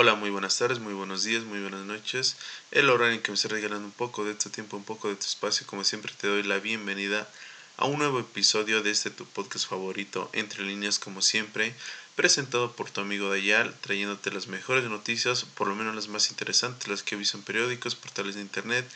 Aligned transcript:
Hola, 0.00 0.14
muy 0.14 0.30
buenas 0.30 0.56
tardes, 0.56 0.78
muy 0.78 0.92
buenos 0.92 1.24
días, 1.24 1.42
muy 1.42 1.58
buenas 1.58 1.84
noches. 1.84 2.36
El 2.70 2.88
horario 2.88 3.14
en 3.14 3.20
que 3.20 3.32
me 3.32 3.34
estoy 3.34 3.50
regalando 3.50 3.84
un 3.84 3.90
poco 3.90 4.24
de 4.24 4.36
tu 4.36 4.48
tiempo, 4.48 4.76
un 4.76 4.84
poco 4.84 5.08
de 5.08 5.16
tu 5.16 5.24
espacio, 5.24 5.66
como 5.66 5.82
siempre 5.82 6.12
te 6.16 6.28
doy 6.28 6.44
la 6.44 6.60
bienvenida 6.60 7.28
a 7.76 7.86
un 7.86 7.98
nuevo 7.98 8.20
episodio 8.20 8.80
de 8.80 8.92
este 8.92 9.10
tu 9.10 9.26
podcast 9.26 9.68
favorito, 9.68 10.30
Entre 10.34 10.62
líneas 10.62 11.00
como 11.00 11.20
siempre, 11.20 11.74
presentado 12.14 12.76
por 12.76 12.92
tu 12.92 13.00
amigo 13.00 13.28
Dayal, 13.28 13.74
trayéndote 13.80 14.30
las 14.30 14.46
mejores 14.46 14.84
noticias, 14.84 15.44
por 15.56 15.66
lo 15.66 15.74
menos 15.74 15.96
las 15.96 16.06
más 16.06 16.30
interesantes, 16.30 16.86
las 16.86 17.02
que 17.02 17.16
he 17.16 17.18
visto 17.18 17.36
en 17.36 17.42
periódicos, 17.42 17.96
portales 17.96 18.36
de 18.36 18.42
internet, 18.42 18.88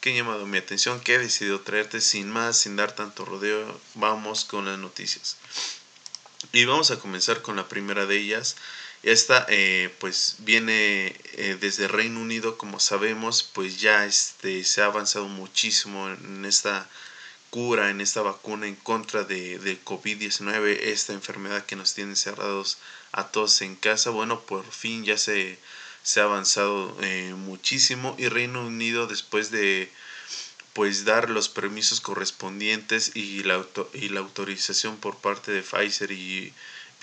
que 0.00 0.10
han 0.10 0.16
llamado 0.18 0.46
mi 0.46 0.58
atención, 0.58 1.00
que 1.00 1.16
he 1.16 1.18
decidido 1.18 1.62
traerte 1.62 2.00
sin 2.00 2.30
más, 2.30 2.56
sin 2.56 2.76
dar 2.76 2.92
tanto 2.92 3.24
rodeo. 3.24 3.80
Vamos 3.94 4.44
con 4.44 4.66
las 4.66 4.78
noticias. 4.78 5.36
Y 6.52 6.64
vamos 6.64 6.92
a 6.92 7.00
comenzar 7.00 7.42
con 7.42 7.56
la 7.56 7.66
primera 7.66 8.06
de 8.06 8.18
ellas. 8.18 8.54
Esta 9.04 9.44
eh, 9.50 9.94
pues 9.98 10.36
viene 10.38 11.14
eh, 11.34 11.58
desde 11.60 11.88
Reino 11.88 12.20
Unido, 12.20 12.56
como 12.56 12.80
sabemos, 12.80 13.42
pues 13.42 13.78
ya 13.78 14.06
este, 14.06 14.64
se 14.64 14.80
ha 14.80 14.86
avanzado 14.86 15.28
muchísimo 15.28 16.08
en 16.08 16.46
esta 16.46 16.88
cura, 17.50 17.90
en 17.90 18.00
esta 18.00 18.22
vacuna 18.22 18.66
en 18.66 18.76
contra 18.76 19.24
de, 19.24 19.58
de 19.58 19.78
COVID-19, 19.84 20.78
esta 20.84 21.12
enfermedad 21.12 21.66
que 21.66 21.76
nos 21.76 21.92
tiene 21.92 22.16
cerrados 22.16 22.78
a 23.12 23.28
todos 23.28 23.60
en 23.60 23.76
casa. 23.76 24.08
Bueno, 24.08 24.40
por 24.40 24.64
fin 24.72 25.04
ya 25.04 25.18
se, 25.18 25.58
se 26.02 26.20
ha 26.20 26.24
avanzado 26.24 26.96
eh, 27.02 27.34
muchísimo 27.36 28.14
y 28.18 28.28
Reino 28.28 28.66
Unido 28.66 29.06
después 29.06 29.50
de 29.50 29.92
pues 30.72 31.04
dar 31.04 31.28
los 31.28 31.50
permisos 31.50 32.00
correspondientes 32.00 33.12
y 33.14 33.42
la, 33.42 33.66
y 33.92 34.08
la 34.08 34.20
autorización 34.20 34.96
por 34.96 35.18
parte 35.18 35.52
de 35.52 35.60
Pfizer 35.62 36.10
y 36.10 36.54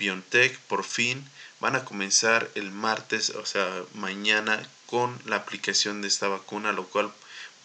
BioNTech 0.02 0.58
por 0.66 0.82
fin 0.82 1.24
van 1.60 1.76
a 1.76 1.84
comenzar 1.84 2.50
el 2.56 2.72
martes, 2.72 3.30
o 3.30 3.46
sea, 3.46 3.84
mañana 3.94 4.68
con 4.86 5.16
la 5.26 5.36
aplicación 5.36 6.02
de 6.02 6.08
esta 6.08 6.26
vacuna, 6.26 6.72
lo 6.72 6.88
cual 6.88 7.12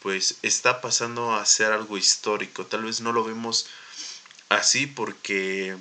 pues 0.04 0.38
está 0.44 0.80
pasando 0.80 1.36
a 1.36 1.44
ser 1.48 1.72
algo 1.72 1.98
histórico. 1.98 2.68
Tal 2.68 2.84
vez 2.84 3.02
no 3.02 3.12
lo 3.12 3.24
vemos 3.24 3.66
así 4.50 4.86
porque 4.86 5.76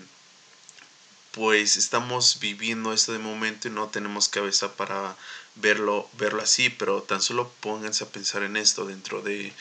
pues 1.33 1.77
estamos 1.77 2.41
viviendo 2.41 2.95
esto 2.95 3.13
de 3.13 3.19
momento 3.19 3.69
y 3.69 3.71
no 3.71 3.89
tenemos 3.89 4.29
cabeza 4.29 4.75
para 4.77 5.15
verlo 5.57 6.09
verlo 6.15 6.43
así, 6.43 6.71
pero 6.71 7.03
tan 7.03 7.21
solo 7.21 7.53
pónganse 7.61 8.05
a 8.05 8.09
pensar 8.09 8.43
en 8.43 8.57
esto 8.57 8.87
dentro 8.87 9.21
de 9.21 9.53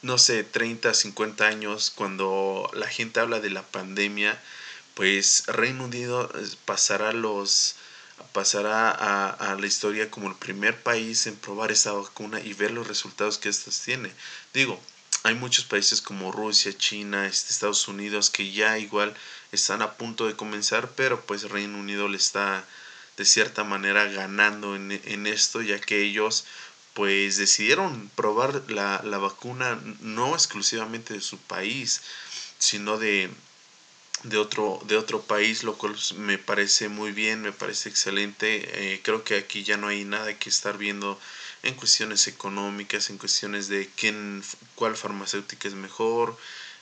no 0.00 0.18
sé, 0.18 0.42
30, 0.42 0.94
50 0.94 1.46
años 1.46 1.92
cuando 1.94 2.70
la 2.74 2.88
gente 2.88 3.20
habla 3.20 3.40
de 3.40 3.50
la 3.50 3.62
pandemia 3.62 4.40
pues 4.94 5.44
Reino 5.46 5.84
Unido 5.84 6.30
eh, 6.34 6.46
pasará 6.64 7.12
los 7.12 7.76
pasará 8.32 8.90
a, 8.90 9.56
la 9.56 9.66
historia 9.66 10.10
como 10.10 10.28
el 10.28 10.36
primer 10.36 10.82
país 10.82 11.26
en 11.26 11.36
probar 11.36 11.70
esta 11.70 11.92
vacuna 11.92 12.40
y 12.40 12.54
ver 12.54 12.70
los 12.70 12.86
resultados 12.86 13.36
que 13.38 13.48
estas 13.48 13.80
tiene. 13.80 14.10
Digo, 14.54 14.80
hay 15.24 15.34
muchos 15.34 15.64
países 15.64 16.00
como 16.00 16.32
Rusia, 16.32 16.76
China, 16.76 17.26
este, 17.26 17.52
Estados 17.52 17.88
Unidos 17.88 18.30
que 18.30 18.52
ya 18.52 18.78
igual 18.78 19.14
están 19.50 19.82
a 19.82 19.94
punto 19.94 20.26
de 20.26 20.36
comenzar, 20.36 20.90
pero 20.96 21.20
pues 21.26 21.50
Reino 21.50 21.78
Unido 21.78 22.08
le 22.08 22.16
está 22.16 22.64
de 23.16 23.24
cierta 23.24 23.64
manera 23.64 24.04
ganando 24.06 24.76
en, 24.76 24.92
en 24.92 25.26
esto, 25.26 25.60
ya 25.60 25.78
que 25.80 26.02
ellos 26.02 26.44
pues 26.94 27.36
decidieron 27.38 28.10
probar 28.14 28.62
la, 28.68 29.00
la 29.04 29.18
vacuna 29.18 29.80
no 30.00 30.34
exclusivamente 30.34 31.14
de 31.14 31.20
su 31.20 31.38
país, 31.38 32.02
sino 32.58 32.98
de, 32.98 33.30
de 34.24 34.38
otro, 34.38 34.80
de 34.86 34.96
otro 34.96 35.22
país, 35.22 35.64
lo 35.64 35.76
cual 35.76 35.96
me 36.16 36.38
parece 36.38 36.88
muy 36.88 37.12
bien, 37.12 37.42
me 37.42 37.52
parece 37.52 37.88
excelente. 37.88 38.94
Eh, 38.94 39.00
creo 39.02 39.24
que 39.24 39.36
aquí 39.36 39.64
ya 39.64 39.76
no 39.76 39.88
hay 39.88 40.04
nada 40.04 40.38
que 40.38 40.48
estar 40.48 40.78
viendo 40.78 41.18
en 41.62 41.74
cuestiones 41.74 42.26
económicas, 42.28 43.10
en 43.10 43.18
cuestiones 43.18 43.68
de 43.68 43.88
quién, 43.96 44.42
cuál 44.74 44.96
farmacéutica 44.96 45.68
es 45.68 45.74
mejor, 45.74 46.36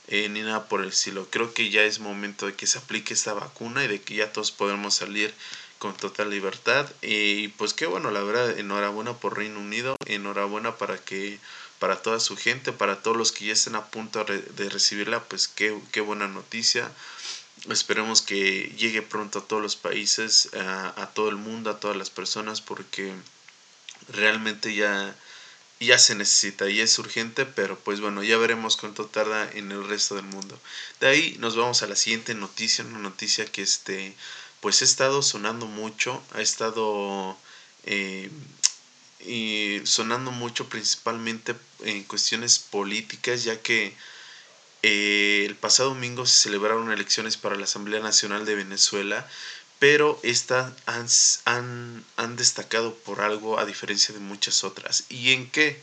eh, 0.09 0.28
ni 0.28 0.43
nada 0.43 0.69
por 0.69 0.82
el 0.82 0.88
estilo. 0.88 1.28
Creo 1.31 1.55
que 1.55 1.71
ya 1.71 1.82
es 1.82 1.99
momento 1.99 2.47
de 2.47 2.55
que 2.55 2.66
se 2.66 2.78
aplique 2.78 3.15
esta 3.15 3.32
vacuna 3.32 3.84
y 3.84 3.88
de 3.88 4.03
que 4.03 4.16
ya 4.16 4.32
todos 4.32 4.53
podamos 4.53 4.94
salir 4.94 5.32
con 5.78 5.97
total 5.97 6.31
libertad. 6.31 6.91
Y 7.00 7.49
pues 7.49 7.72
qué 7.75 7.87
bueno, 7.87 8.10
la 8.10 8.22
verdad, 8.22 8.59
enhorabuena 8.59 9.15
por 9.15 9.37
Reino 9.37 9.60
Unido, 9.60 9.97
enhorabuena 10.06 10.76
para 10.76 10.99
que 10.99 11.38
para 11.78 12.03
toda 12.03 12.21
su 12.21 12.37
gente, 12.37 12.72
para 12.72 13.03
todos 13.03 13.16
los 13.16 13.32
que 13.32 13.47
ya 13.47 13.55
estén 13.55 13.75
a 13.75 13.87
punto 13.87 14.22
de 14.25 14.69
recibirla, 14.69 15.25
pues 15.25 15.49
qué, 15.49 15.76
qué 15.93 16.03
buena 16.03 16.28
noticia. 16.28 16.93
Esperemos 17.69 18.22
que 18.22 18.72
llegue 18.78 19.03
pronto 19.03 19.41
a 19.41 19.44
todos 19.47 19.62
los 19.62 19.76
países, 19.76 20.48
a, 20.54 21.10
todo 21.15 21.28
el 21.28 21.37
mundo, 21.37 21.71
a 21.71 21.78
todas 21.78 21.97
las 21.97 22.09
personas, 22.09 22.60
porque 22.60 23.12
realmente 24.09 24.75
ya, 24.75 25.15
ya 25.78 25.99
se 25.99 26.15
necesita 26.15 26.70
y 26.70 26.81
es 26.81 26.99
urgente, 26.99 27.44
pero 27.44 27.78
pues 27.78 28.00
bueno, 28.00 28.22
ya 28.22 28.38
veremos 28.38 28.78
cuánto 28.78 29.06
tarda 29.06 29.50
en 29.53 29.72
el 29.72 29.87
resto 29.87 30.15
del 30.15 30.25
mundo. 30.25 30.59
De 31.00 31.09
ahí 31.09 31.37
nos 31.38 31.54
vamos 31.54 31.82
a 31.82 31.87
la 31.87 31.97
siguiente 31.97 32.34
noticia, 32.34 32.84
una 32.84 32.99
noticia 32.99 33.44
que 33.44 33.62
este, 33.62 34.15
pues 34.60 34.81
ha 34.81 34.87
estado 34.87 35.20
sonando 35.20 35.66
mucho, 35.66 36.22
ha 36.32 36.41
estado 36.41 37.37
eh, 37.84 38.31
y 39.26 39.81
sonando 39.84 40.31
mucho 40.31 40.69
principalmente 40.69 41.54
en 41.81 42.04
cuestiones 42.04 42.59
políticas, 42.59 43.44
ya 43.44 43.60
que 43.60 43.94
eh, 44.83 45.45
el 45.47 45.57
pasado 45.57 45.91
domingo 45.91 46.25
se 46.27 46.45
celebraron 46.45 46.91
elecciones 46.91 47.37
para 47.37 47.57
la 47.57 47.65
Asamblea 47.65 48.01
Nacional 48.01 48.47
de 48.47 48.55
Venezuela, 48.55 49.29
pero 49.79 50.21
estas 50.23 50.73
han, 50.87 52.05
han, 52.17 52.37
destacado 52.37 52.95
por 52.95 53.21
algo 53.21 53.59
a 53.59 53.67
diferencia 53.67 54.15
de 54.15 54.21
muchas 54.21 54.65
otras. 54.65 55.05
¿Y 55.09 55.33
en 55.33 55.51
qué? 55.51 55.83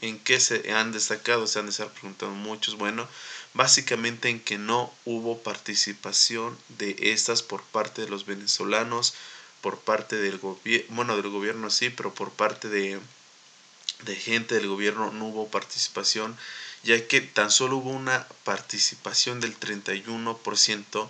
¿En 0.00 0.18
qué 0.18 0.40
se 0.40 0.72
han 0.72 0.92
destacado? 0.92 1.46
Se 1.46 1.58
han 1.58 1.66
de 1.66 1.72
estar 1.72 1.90
preguntando 1.90 2.34
muchos. 2.34 2.76
Bueno, 2.76 3.08
básicamente 3.54 4.28
en 4.28 4.40
que 4.40 4.58
no 4.58 4.92
hubo 5.04 5.38
participación 5.42 6.56
de 6.68 6.96
estas 6.98 7.42
por 7.42 7.62
parte 7.62 8.02
de 8.02 8.08
los 8.08 8.26
venezolanos, 8.26 9.14
por 9.60 9.78
parte 9.80 10.16
del 10.16 10.38
gobierno, 10.38 10.94
bueno, 10.94 11.16
del 11.16 11.28
gobierno 11.28 11.70
sí, 11.70 11.90
pero 11.90 12.14
por 12.14 12.30
parte 12.30 12.68
de, 12.68 12.98
de 14.04 14.16
gente 14.16 14.54
del 14.54 14.68
gobierno 14.68 15.12
no 15.12 15.26
hubo 15.26 15.48
participación 15.48 16.36
ya 16.82 17.06
que 17.06 17.20
tan 17.20 17.50
solo 17.50 17.78
hubo 17.78 17.90
una 17.90 18.26
participación 18.44 19.40
del 19.40 19.58
31%, 19.58 21.08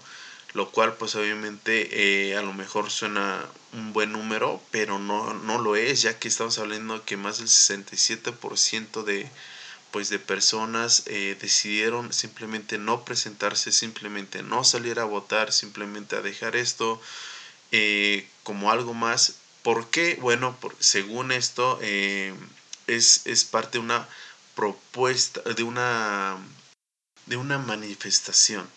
lo 0.53 0.70
cual 0.70 0.94
pues 0.97 1.14
obviamente 1.14 2.31
eh, 2.31 2.36
a 2.36 2.42
lo 2.42 2.53
mejor 2.53 2.91
suena 2.91 3.47
un 3.72 3.92
buen 3.92 4.12
número, 4.12 4.60
pero 4.70 4.98
no, 4.98 5.32
no 5.34 5.58
lo 5.58 5.76
es, 5.76 6.03
ya 6.03 6.19
que 6.19 6.28
estamos 6.28 6.58
hablando 6.58 7.04
que 7.04 7.16
más 7.16 7.38
del 7.38 7.48
67% 7.48 9.04
de 9.04 9.31
pues 9.92 10.08
de 10.08 10.20
personas 10.20 11.03
eh, 11.06 11.36
decidieron 11.41 12.12
simplemente 12.12 12.78
no 12.78 13.04
presentarse, 13.04 13.72
simplemente 13.72 14.42
no 14.44 14.62
salir 14.62 15.00
a 15.00 15.04
votar, 15.04 15.52
simplemente 15.52 16.14
a 16.14 16.22
dejar 16.22 16.54
esto 16.54 17.00
eh, 17.72 18.28
como 18.44 18.70
algo 18.70 18.94
más. 18.94 19.34
¿Por 19.62 19.91
qué? 19.91 20.16
Bueno, 20.20 20.56
por, 20.60 20.76
según 20.78 21.32
esto 21.32 21.81
es, 21.82 23.22
es 23.25 23.44
parte 23.44 23.78
de 23.78 23.84
una 23.84 24.08
propuesta, 24.60 25.41
de 25.41 25.62
una, 25.62 26.37
de 27.25 27.38
una 27.38 27.56
manifestación. 27.56 28.69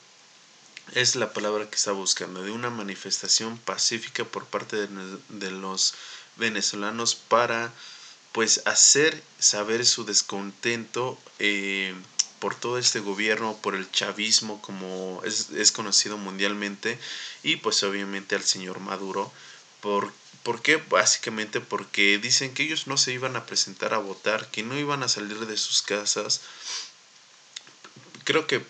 Es 0.94 1.18
la 1.18 1.34
palabra 1.34 1.70
que 1.70 1.76
está 1.76 1.92
buscando, 1.92 2.42
de 2.42 2.52
una 2.52 2.70
manifestación 2.70 3.58
pacífica 3.58 4.24
por 4.24 4.46
parte 4.46 4.88
de, 4.88 5.52
los 5.52 5.94
venezolanos 6.38 7.16
para 7.16 7.70
pues 8.32 8.62
hacer 8.64 9.22
saber 9.40 9.86
su 9.86 10.06
descontento 10.06 11.18
eh, 11.40 11.94
por 12.40 12.56
todo 12.56 12.78
este 12.78 13.02
gobierno, 13.02 13.58
por 13.62 13.76
el 13.76 13.92
chavismo 13.92 14.62
como 14.62 15.22
es, 15.26 15.50
es, 15.50 15.74
conocido 15.74 16.18
mundialmente 16.18 16.98
y 17.44 17.58
pues 17.58 17.84
obviamente 17.84 18.36
al 18.36 18.44
señor 18.44 18.80
Maduro 18.80 19.34
por 19.82 20.14
¿Por 20.42 20.62
qué? 20.62 20.78
Básicamente 20.78 21.62
porque 21.62 22.18
dicen 22.18 22.54
que 22.54 22.64
ellos 22.64 22.88
no 22.88 22.98
se 22.98 23.14
iban 23.14 23.36
a 23.36 23.46
presentar 23.46 23.94
a 23.94 24.00
votar, 24.00 24.50
que 24.50 24.64
no 24.64 24.78
iban 24.78 25.04
a 25.04 25.08
salir 25.08 25.46
de 25.46 25.58
sus 25.58 25.82
casas. 25.82 26.42
Creo 28.24 28.48
que 28.48 28.66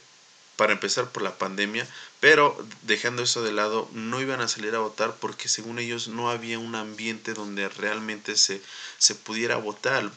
para 0.56 0.74
empezar 0.74 1.10
por 1.10 1.24
la 1.24 1.38
pandemia, 1.38 1.88
pero 2.20 2.56
dejando 2.84 3.24
eso 3.24 3.42
de 3.42 3.52
lado, 3.52 3.90
no 3.92 4.22
iban 4.22 4.40
a 4.40 4.48
salir 4.48 4.76
a 4.76 4.80
votar 4.80 5.16
porque 5.20 5.50
según 5.50 5.80
ellos 5.80 6.08
no 6.08 6.30
había 6.30 6.60
un 6.60 6.76
ambiente 6.76 7.34
donde 7.34 7.68
realmente 7.70 8.38
se, 8.38 8.62
se 8.98 9.16
pudiera 9.16 9.58
votar. 9.58 10.12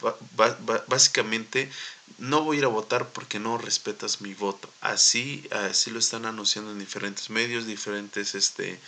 básicamente, 0.87 1.71
no 2.19 2.43
voy 2.43 2.57
a 2.57 2.59
ir 2.59 2.65
a 2.65 2.69
votar 2.69 3.09
porque 3.09 3.39
no 3.39 3.57
respetas 3.57 4.21
mi 4.21 4.33
voto. 4.35 4.69
Así, 4.79 5.47
así 5.51 5.91
lo 5.91 5.99
están 5.99 6.25
anunciando 6.25 6.71
en 6.71 6.79
diferentes 6.79 7.29
medios, 7.29 7.65
diferentes 7.65 8.35
este, 8.35 8.79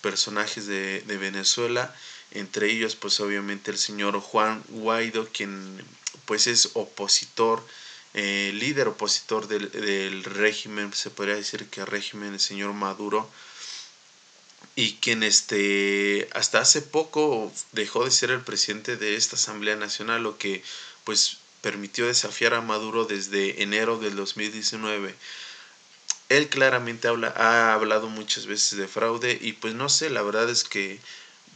personajes 0.00 0.66
de, 0.66 1.02
Venezuela, 1.20 1.94
entre 2.30 2.70
ellos 2.70 2.96
pues 2.96 3.20
obviamente 3.20 3.70
el 3.70 3.78
señor 3.78 4.20
Juan 4.20 4.62
Guaido, 4.68 5.28
quien 5.32 5.82
pues 6.24 6.46
es 6.46 6.70
opositor, 6.74 7.64
eh, 8.14 8.52
líder 8.54 8.88
opositor 8.88 9.48
del, 9.48 10.24
régimen, 10.24 10.92
se 10.92 11.10
podría 11.10 11.36
decir 11.36 11.66
que 11.66 11.80
el 11.80 11.86
régimen 11.86 12.32
del 12.32 12.40
señor 12.40 12.72
Maduro. 12.72 13.30
y 14.76 14.94
quien 15.00 15.22
este 15.24 16.28
hasta 16.34 16.60
hace 16.60 16.82
poco 16.82 17.52
dejó 17.72 18.04
de 18.04 18.10
ser 18.12 18.30
el 18.30 18.42
presidente 18.42 18.96
de 18.96 19.16
esta 19.16 19.36
Asamblea 19.36 19.76
Nacional, 19.76 20.22
lo 20.22 20.38
que 20.38 20.62
pues 21.04 21.38
permitió 21.62 22.06
desafiar 22.06 22.54
a 22.54 22.60
Maduro 22.60 23.04
desde 23.04 23.62
enero 23.62 23.98
del 23.98 24.14
2019. 24.16 25.14
Él 26.28 26.48
claramente 26.48 27.08
habla, 27.08 27.28
ha 27.36 27.72
hablado 27.72 28.08
muchas 28.08 28.46
veces 28.46 28.78
de 28.78 28.88
fraude 28.88 29.38
y 29.40 29.52
pues 29.54 29.74
no 29.74 29.88
sé, 29.88 30.10
la 30.10 30.22
verdad 30.22 30.48
es 30.50 30.64
que 30.64 31.00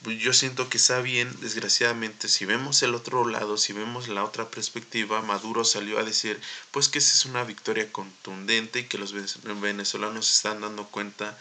pues, 0.02 0.18
yo 0.18 0.32
siento 0.32 0.68
que 0.68 0.78
está 0.78 1.00
bien, 1.00 1.30
desgraciadamente, 1.40 2.28
si 2.28 2.44
vemos 2.44 2.82
el 2.82 2.94
otro 2.94 3.26
lado, 3.28 3.56
si 3.56 3.72
vemos 3.72 4.08
la 4.08 4.24
otra 4.24 4.48
perspectiva, 4.50 5.22
Maduro 5.22 5.64
salió 5.64 5.98
a 5.98 6.04
decir 6.04 6.40
pues 6.70 6.88
que 6.88 6.98
esa 6.98 7.14
es 7.14 7.24
una 7.26 7.44
victoria 7.44 7.92
contundente 7.92 8.80
y 8.80 8.84
que 8.84 8.98
los 8.98 9.14
venezolanos 9.60 10.34
están 10.34 10.62
dando 10.62 10.86
cuenta 10.88 11.38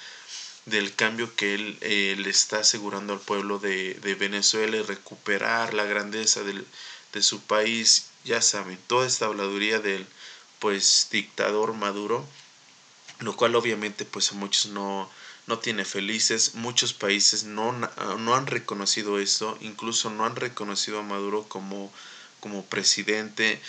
del 0.65 0.93
cambio 0.95 1.35
que 1.35 1.55
él 1.55 1.77
eh, 1.81 2.15
le 2.19 2.29
está 2.29 2.59
asegurando 2.59 3.13
al 3.13 3.19
pueblo 3.19 3.57
de, 3.59 3.99
Venezuela 4.19 4.77
y 4.77 4.83
recuperar 4.83 5.73
la 5.73 5.85
grandeza 5.85 6.41
de 6.43 7.23
su 7.23 7.41
país. 7.41 8.09
Ya 8.25 8.41
saben, 8.41 8.77
toda 8.87 9.07
esta 9.07 9.25
habladuría 9.25 9.79
del 9.79 10.05
pues 10.59 11.07
dictador 11.11 11.73
Maduro, 11.73 12.25
lo 13.21 13.35
cual 13.35 13.56
obviamente 13.56 14.06
pues 14.06 14.31
a 14.31 14.35
muchos 14.35 14.68
no, 14.68 15.09
no 15.47 15.59
tiene 15.59 15.85
felices. 15.85 16.56
Muchos 16.56 16.94
países 16.94 17.45
no, 17.45 17.71
no 17.71 18.35
han 18.35 18.47
reconocido 18.47 19.19
esto, 19.19 19.57
incluso 19.62 20.09
no 20.09 20.25
han 20.25 20.35
reconocido 20.35 21.00
a 21.00 21.03
Maduro 21.03 21.45
como, 21.47 21.91
como 22.39 22.65
presidente 22.65 23.62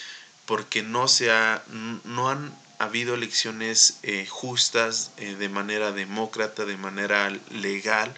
porque 0.47 0.83
no 0.83 1.07
se 1.07 1.31
ha, 1.31 1.63
no 2.05 2.29
han 2.29 2.53
ha 2.83 2.87
habido 2.87 3.15
elecciones 3.15 4.01
eh, 4.03 4.27
justas, 4.29 5.13
eh, 5.17 5.37
de 5.37 5.49
manera 5.49 5.93
demócrata, 5.93 6.65
de 6.65 6.77
manera 6.77 7.31
legal. 7.51 8.13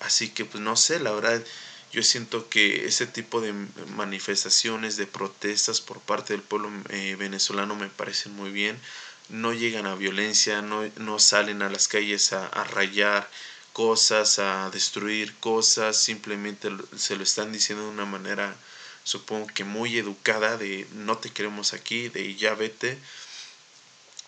Así 0.00 0.30
que, 0.30 0.46
pues 0.46 0.62
no 0.62 0.74
sé, 0.74 1.00
la 1.00 1.10
verdad, 1.10 1.44
yo 1.92 2.02
siento 2.02 2.48
que 2.48 2.86
ese 2.86 3.06
tipo 3.06 3.42
de 3.42 3.52
manifestaciones, 3.94 4.96
de 4.96 5.06
protestas 5.06 5.82
por 5.82 6.00
parte 6.00 6.32
del 6.32 6.42
pueblo 6.42 6.70
eh, 6.88 7.14
venezolano 7.18 7.76
me 7.76 7.88
parecen 7.88 8.34
muy 8.34 8.50
bien. 8.50 8.80
No 9.30 9.52
llegan 9.52 9.86
a 9.86 9.94
violencia, 9.94 10.62
no, 10.62 10.82
no 10.96 11.18
salen 11.18 11.62
a 11.62 11.70
las 11.70 11.88
calles 11.88 12.32
a, 12.32 12.46
a 12.46 12.64
rayar 12.64 13.28
cosas, 13.72 14.38
a 14.38 14.70
destruir 14.70 15.34
cosas, 15.36 15.96
simplemente 15.96 16.68
se 16.96 17.16
lo 17.16 17.22
están 17.22 17.52
diciendo 17.52 17.84
de 17.84 17.90
una 17.90 18.04
manera, 18.04 18.56
supongo 19.04 19.46
que 19.48 19.64
muy 19.64 19.96
educada, 19.98 20.56
de 20.56 20.86
no 20.92 21.18
te 21.18 21.30
queremos 21.30 21.72
aquí, 21.72 22.08
de 22.08 22.34
ya 22.34 22.54
vete 22.54 22.98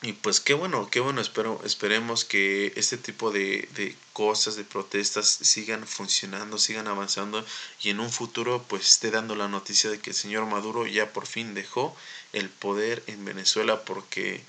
y 0.02 0.14
pues 0.14 0.40
qué 0.40 0.54
bueno, 0.54 0.90
qué 0.90 0.99
bueno, 0.99 1.20
espero, 1.20 1.60
esperemos 1.64 2.25
que 2.25 2.72
este 2.75 2.96
tipo 2.96 3.31
de, 3.31 3.69
de, 3.76 3.96
cosas, 4.12 4.56
de 4.56 4.64
protestas 4.64 5.28
sigan 5.28 5.87
funcionando, 5.87 6.58
sigan 6.58 6.88
avanzando 6.88 7.44
y 7.81 7.90
en 7.90 8.00
un 8.00 8.10
futuro 8.10 8.64
pues 8.66 8.88
esté 8.88 9.12
dando 9.12 9.37
la 9.37 9.46
noticia 9.46 9.90
de 9.90 10.00
que 10.00 10.10
el 10.10 10.16
señor 10.16 10.46
Maduro 10.46 10.88
ya 10.88 11.12
por 11.12 11.28
fin 11.28 11.54
dejó 11.54 11.96
el 12.32 12.49
poder 12.49 13.04
en 13.06 13.25
Venezuela 13.25 13.84
porque 13.84 14.43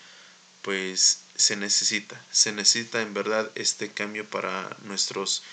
pues 0.64 1.20
se 1.36 1.56
necesita, 1.56 2.20
se 2.32 2.52
necesita 2.52 3.02
en 3.02 3.14
verdad 3.14 3.52
este 3.56 3.92
cambio 3.92 4.26
para 4.26 4.76
nuestros 4.84 5.44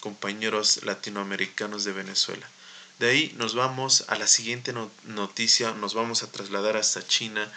compañeros 0.00 0.82
latinoamericanos 0.82 1.84
de 1.84 1.92
Venezuela. 1.92 2.48
De 2.98 3.10
ahí 3.10 3.34
nos 3.36 3.54
vamos 3.54 4.04
a 4.08 4.16
la 4.16 4.26
siguiente 4.26 4.72
noticia, 5.04 5.72
nos 5.72 5.94
vamos 5.94 6.22
a 6.22 6.30
trasladar 6.30 6.76
hasta 6.76 7.06
China 7.06 7.50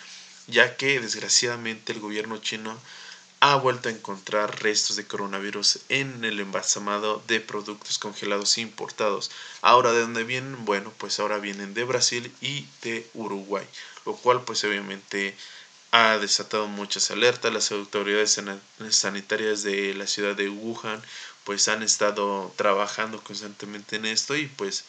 ya 0.47 0.77
que 0.77 0.99
desgraciadamente 0.99 1.93
el 1.93 1.99
gobierno 1.99 2.37
chino 2.37 2.77
ha 3.39 3.55
vuelto 3.55 3.89
a 3.89 3.91
encontrar 3.91 4.63
restos 4.63 4.95
de 4.95 5.05
coronavirus 5.05 5.79
en 5.89 6.23
el 6.23 6.39
embalsamado 6.39 7.21
de 7.27 7.39
productos 7.39 7.99
congelados 7.99 8.57
importados. 8.57 9.29
Ahora, 9.61 9.91
¿de 9.91 10.01
dónde 10.01 10.23
vienen? 10.23 10.65
Bueno, 10.65 10.91
pues 10.97 11.19
ahora 11.19 11.37
vienen 11.37 11.75
de 11.75 11.83
Brasil 11.83 12.33
y 12.41 12.65
de 12.81 13.07
Uruguay, 13.13 13.67
lo 14.05 14.15
cual 14.15 14.43
pues 14.43 14.63
obviamente 14.63 15.37
ha 15.97 16.19
desatado 16.19 16.67
muchas 16.67 17.09
alertas. 17.11 17.53
Las 17.53 17.71
autoridades 17.71 18.39
sanitarias 18.89 19.63
de 19.63 19.93
la 19.93 20.07
ciudad 20.07 20.35
de 20.35 20.49
Wuhan 20.49 21.01
pues 21.43 21.67
han 21.69 21.81
estado 21.81 22.53
trabajando 22.57 23.23
constantemente 23.23 23.95
en 23.95 24.05
esto 24.05 24.35
y 24.35 24.47
pues 24.47 24.83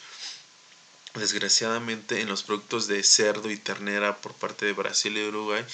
desgraciadamente 1.14 2.20
en 2.20 2.28
los 2.28 2.42
productos 2.42 2.88
de 2.88 3.02
cerdo 3.02 3.50
y 3.50 3.56
ternera 3.56 4.16
por 4.16 4.34
parte 4.34 4.66
de 4.66 4.72
Brasil 4.72 5.16
y 5.16 5.26
Uruguay 5.26 5.64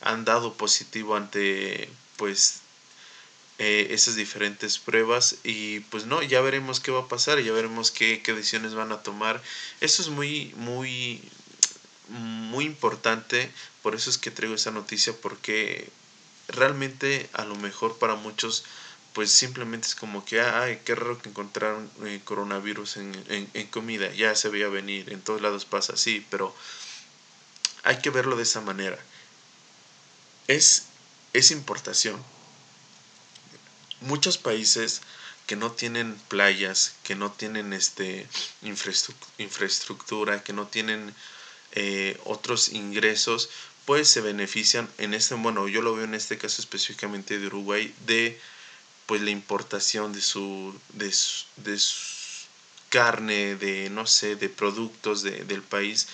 han 0.00 0.24
dado 0.24 0.54
positivo 0.54 1.16
ante 1.16 1.88
pues 2.16 2.60
eh, 3.58 3.88
esas 3.90 4.16
diferentes 4.16 4.78
pruebas 4.78 5.36
y 5.44 5.80
pues 5.80 6.06
no 6.06 6.22
ya 6.22 6.40
veremos 6.40 6.80
qué 6.80 6.90
va 6.90 7.02
a 7.02 7.08
pasar 7.08 7.40
ya 7.40 7.52
veremos 7.52 7.90
qué, 7.90 8.20
qué 8.22 8.32
decisiones 8.32 8.74
van 8.74 8.92
a 8.92 9.02
tomar 9.02 9.40
esto 9.80 10.02
es 10.02 10.08
muy 10.08 10.52
muy 10.56 11.22
muy 12.12 12.64
importante 12.64 13.50
por 13.82 13.94
eso 13.94 14.10
es 14.10 14.18
que 14.18 14.30
traigo 14.30 14.54
esa 14.54 14.70
noticia 14.70 15.14
porque 15.20 15.90
realmente 16.48 17.28
a 17.32 17.44
lo 17.44 17.56
mejor 17.56 17.98
para 17.98 18.14
muchos 18.14 18.64
pues 19.12 19.30
simplemente 19.30 19.88
es 19.88 19.94
como 19.94 20.24
que, 20.24 20.40
ay, 20.40 20.80
qué 20.84 20.94
raro 20.94 21.20
que 21.20 21.28
encontraron 21.28 21.90
eh, 22.04 22.20
coronavirus 22.24 22.96
en, 22.96 23.50
en, 23.52 23.66
comida, 23.66 24.10
ya 24.12 24.34
se 24.34 24.48
veía 24.48 24.68
venir, 24.68 25.12
en 25.12 25.20
todos 25.20 25.42
lados 25.42 25.66
pasa 25.66 25.92
así, 25.94 26.26
pero 26.30 26.54
hay 27.82 27.98
que 27.98 28.08
verlo 28.10 28.36
de 28.36 28.44
esa 28.44 28.62
manera. 28.62 28.98
Es, 30.48 30.86
es 31.34 31.50
importación. 31.50 32.22
Muchos 34.00 34.38
países 34.38 35.02
que 35.46 35.56
no 35.56 35.72
tienen 35.72 36.16
playas, 36.28 36.94
que 37.02 37.14
no 37.14 37.30
tienen 37.30 37.74
este 37.74 38.26
infraestructura, 39.38 40.42
que 40.42 40.54
no 40.54 40.66
tienen 40.68 41.14
eh, 41.72 42.18
otros 42.24 42.72
ingresos, 42.72 43.50
pues 43.84 44.08
se 44.08 44.20
benefician 44.20 44.88
en 44.98 45.14
este, 45.14 45.34
bueno, 45.34 45.68
yo 45.68 45.82
lo 45.82 45.94
veo 45.94 46.04
en 46.04 46.14
este 46.14 46.38
caso 46.38 46.60
específicamente 46.60 47.38
de 47.38 47.46
Uruguay, 47.46 47.94
de 48.06 48.38
pues 49.06 49.20
la 49.20 49.30
importación 49.30 50.12
de 50.12 50.20
su, 50.20 50.78
de 50.94 51.12
carne, 52.88 53.56
de 53.56 53.90
no 53.90 54.06
sé, 54.06 54.36
de 54.36 54.48
productos 54.48 55.22
de, 55.22 55.44
del 55.44 55.62
país, 55.62 56.08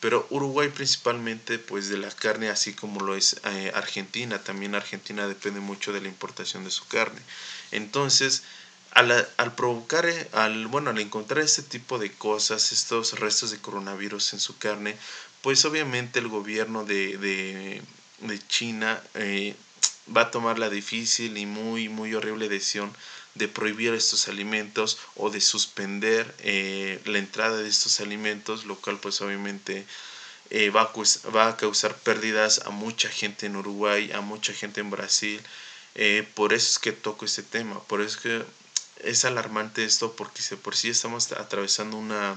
pero 0.00 0.26
Uruguay 0.30 0.68
principalmente 0.68 1.58
pues 1.58 1.88
de 1.88 1.98
la 1.98 2.10
carne 2.10 2.48
así 2.48 2.74
como 2.74 3.00
lo 3.00 3.16
es 3.16 3.40
eh, 3.44 3.72
Argentina, 3.74 4.42
también 4.42 4.74
Argentina 4.74 5.26
depende 5.26 5.60
mucho 5.60 5.92
de 5.92 6.00
la 6.00 6.08
importación 6.08 6.64
de 6.64 6.70
su 6.70 6.86
carne. 6.86 7.20
Entonces, 7.70 8.42
al, 8.96 9.28
al, 9.36 9.54
provocar, 9.54 10.06
eh, 10.06 10.26
al, 10.32 10.68
bueno, 10.68 10.88
al 10.88 10.98
encontrar 10.98 11.44
este 11.44 11.62
tipo 11.62 11.98
de 11.98 12.12
cosas, 12.12 12.72
estos 12.72 13.20
restos 13.20 13.50
de 13.50 13.58
coronavirus 13.58 14.32
en 14.32 14.40
su 14.40 14.56
carne, 14.56 14.96
pues 15.42 15.66
obviamente 15.66 16.18
el 16.18 16.28
gobierno 16.28 16.82
de, 16.86 17.18
de, 17.18 17.82
China 18.48 19.02
eh, 19.14 19.54
va 20.16 20.22
a 20.22 20.30
tomar 20.30 20.58
la 20.58 20.70
difícil 20.70 21.36
y 21.36 21.44
muy, 21.44 21.90
muy 21.90 22.14
horrible 22.14 22.48
decisión 22.48 22.90
de 23.34 23.48
prohibir 23.48 23.92
estos 23.92 24.28
alimentos 24.28 24.98
o 25.14 25.28
de 25.28 25.42
suspender 25.42 26.34
eh, 26.38 27.02
la 27.04 27.18
entrada 27.18 27.58
de 27.58 27.68
estos 27.68 28.00
alimentos, 28.00 28.64
lo 28.64 28.76
cual 28.76 28.98
pues 28.98 29.20
obviamente 29.20 29.84
va, 30.74 30.82
a, 30.82 31.30
va, 31.30 31.48
a, 31.48 31.56
causar 31.58 31.94
pérdidas 31.98 32.62
a 32.64 32.70
mucha 32.70 33.10
gente 33.10 33.44
en 33.44 33.56
Uruguay, 33.56 34.10
a 34.12 34.22
mucha 34.22 34.54
gente 34.54 34.80
en 34.80 34.88
Brasil. 34.88 35.42
Por 36.34 36.54
eso 36.54 36.70
es 36.70 36.78
que 36.78 36.92
toco 36.92 37.24
este 37.26 37.42
tema, 37.42 37.82
por 37.84 38.00
eso 38.00 38.16
es 38.16 38.22
que 38.22 38.44
es 39.02 39.24
alarmante 39.24 39.84
esto 39.84 40.14
porque 40.16 40.42
por 40.56 40.76
sí 40.76 40.88
estamos 40.88 41.32
atravesando 41.32 41.96
una 41.96 42.36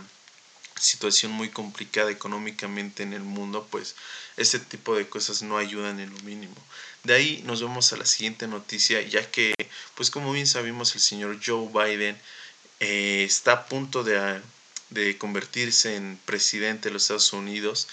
situación 0.80 1.32
muy 1.32 1.50
complicada 1.50 2.10
económicamente 2.12 3.04
en 3.04 3.13
el 3.13 3.22
mundo, 3.22 3.68
pues 3.70 3.96
este 4.38 4.60
tipo 4.60 4.96
de 4.96 5.08
cosas 5.10 5.42
no 5.42 5.58
ayudan 5.58 6.00
en 6.00 6.10
lo 6.12 6.20
mínimo. 6.22 6.56
De 7.04 7.13
ahí 7.13 7.44
nos 7.46 7.62
vamos 7.62 7.92
a 7.94 7.98
la 7.98 8.06
siguiente 8.06 8.48
noticia, 8.48 9.01
ya 9.01 9.30
que, 9.30 9.54
pues 9.96 10.10
como 10.10 10.32
bien 10.32 10.48
sabemos, 10.48 10.96
el 10.96 11.01
señor 11.01 11.39
Joe 11.46 11.68
Biden 11.68 12.18
eh, 12.80 13.24
está 13.25 13.51
a 13.54 13.66
punto 13.68 14.04
de, 14.04 14.42
de, 14.89 15.18
convertirse 15.18 15.96
en 15.96 16.20
presidente 16.25 16.89
de 16.89 16.94
los 16.94 17.04
Estados 17.04 17.34
Unidos 17.34 17.88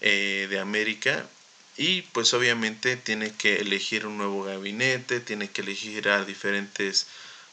eh, 0.00 0.46
de 0.48 0.60
América 0.60 1.28
y 1.76 2.02
pues 2.02 2.34
obviamente 2.34 2.96
tiene 2.96 3.32
que 3.32 3.56
elegir 3.56 4.06
un 4.06 4.18
nuevo 4.18 4.44
gabinete, 4.44 5.20
tiene 5.20 5.50
que 5.50 5.62
elegir 5.62 6.08
a 6.08 6.24
diferentes 6.24 7.06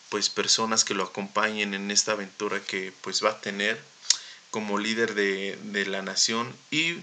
pues 0.10 0.30
personas 0.30 0.84
que 0.84 0.94
lo 0.94 1.04
acompañen 1.04 1.74
en 1.74 1.92
esta 1.92 2.14
aventura 2.14 2.62
que 2.62 2.94
pues 3.02 3.24
va 3.24 3.32
a 3.32 3.42
tener 3.42 3.82
como 4.52 4.80
líder 4.80 5.14
de, 5.14 5.58
de 5.62 5.86
la 5.86 6.02
nación 6.02 6.56
y 6.72 6.98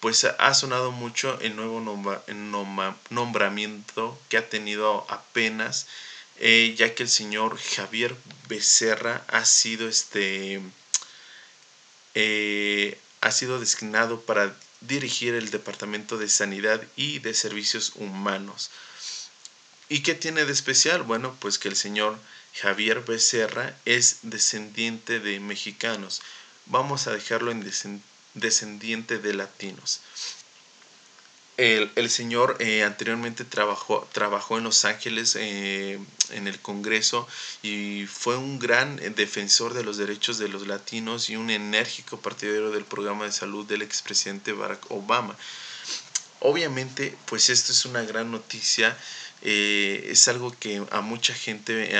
pues 0.00 0.24
ha 0.24 0.54
sonado 0.54 0.92
mucho 0.92 1.38
el 1.40 1.56
nuevo 1.56 1.80
nombramiento 3.10 4.18
que 4.28 4.36
ha 4.36 4.48
tenido 4.48 5.06
apenas, 5.10 5.86
eh, 6.38 6.74
ya 6.76 6.94
que 6.94 7.02
el 7.02 7.08
señor 7.08 7.58
Javier 7.58 8.14
Becerra 8.48 9.24
ha 9.28 9.44
sido 9.44 9.88
este 9.88 10.60
eh, 12.14 13.00
ha 13.20 13.30
sido 13.32 13.58
designado 13.58 14.20
para 14.20 14.54
dirigir 14.80 15.34
el 15.34 15.50
Departamento 15.50 16.18
de 16.18 16.28
Sanidad 16.28 16.82
y 16.94 17.18
de 17.18 17.34
Servicios 17.34 17.92
Humanos. 17.96 18.70
¿Y 19.88 20.02
qué 20.02 20.14
tiene 20.14 20.44
de 20.44 20.52
especial? 20.52 21.02
Bueno, 21.02 21.36
pues 21.40 21.58
que 21.58 21.68
el 21.68 21.76
señor 21.76 22.18
Javier 22.60 23.04
Becerra 23.04 23.76
es 23.84 24.18
descendiente 24.22 25.20
de 25.20 25.40
mexicanos. 25.40 26.22
Vamos 26.66 27.06
a 27.06 27.12
dejarlo 27.12 27.50
en 27.50 27.62
descendiente 28.34 29.18
de 29.18 29.34
latinos. 29.34 30.00
El, 31.58 32.10
señor 32.10 32.56
eh, 32.60 32.82
anteriormente 32.82 33.44
trabajó, 33.44 34.06
trabajó 34.12 34.58
en 34.58 34.64
Los 34.64 34.84
Ángeles 34.84 35.36
eh, 35.36 35.98
en 36.30 36.48
el 36.48 36.60
Congreso 36.60 37.26
y 37.62 38.06
fue 38.06 38.36
un 38.36 38.58
gran 38.58 38.96
defensor 39.14 39.72
de 39.72 39.82
los 39.82 39.96
derechos 39.96 40.36
de 40.36 40.48
los 40.48 40.66
latinos 40.66 41.30
y 41.30 41.36
un 41.36 41.48
enérgico 41.48 42.20
partidario 42.20 42.70
del 42.72 42.84
programa 42.84 43.24
de 43.24 43.32
salud 43.32 43.64
del 43.64 43.80
expresidente 43.80 44.52
Barack 44.52 44.90
Obama. 44.90 45.34
Obviamente, 46.40 47.16
pues 47.24 47.48
esto 47.48 47.72
es 47.72 47.86
una 47.86 48.02
gran 48.02 48.30
noticia, 48.30 48.94
eh, 49.40 50.08
es 50.10 50.28
algo 50.28 50.54
que 50.58 50.82
a 50.90 51.00
mucha 51.00 51.32
gente, 51.32 51.96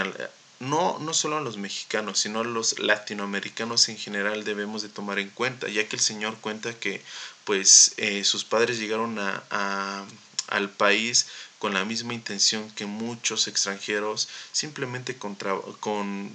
no, 0.59 0.99
no 0.99 1.13
solo 1.13 1.37
a 1.37 1.41
los 1.41 1.59
mexicanos, 1.59 2.19
sino 2.19 2.41
a 2.41 2.45
los 2.45 2.79
latinoamericanos 2.79 3.89
en 3.89 3.99
general 3.99 4.45
debemos 4.45 4.83
de 4.83 4.89
tomar 4.89 5.19
en 5.19 5.31
cuenta, 5.31 5.69
ya 5.69 5.87
que 5.89 5.97
el 5.97 6.03
Señor 6.03 6.37
cuenta 6.41 6.79
que 6.79 7.03
pues 7.45 7.95
eh, 7.99 8.25
sus 8.25 8.45
padres 8.45 8.79
llegaron 8.79 9.19
a, 9.19 10.07
al 10.49 10.71
país 10.71 11.27
con 11.59 11.75
la 11.75 11.85
misma 11.85 12.15
intención 12.15 12.71
que 12.71 12.87
muchos 12.87 13.49
extranjeros, 13.49 14.29
simplemente 14.53 15.17
con, 15.17 15.37
con, 15.81 16.31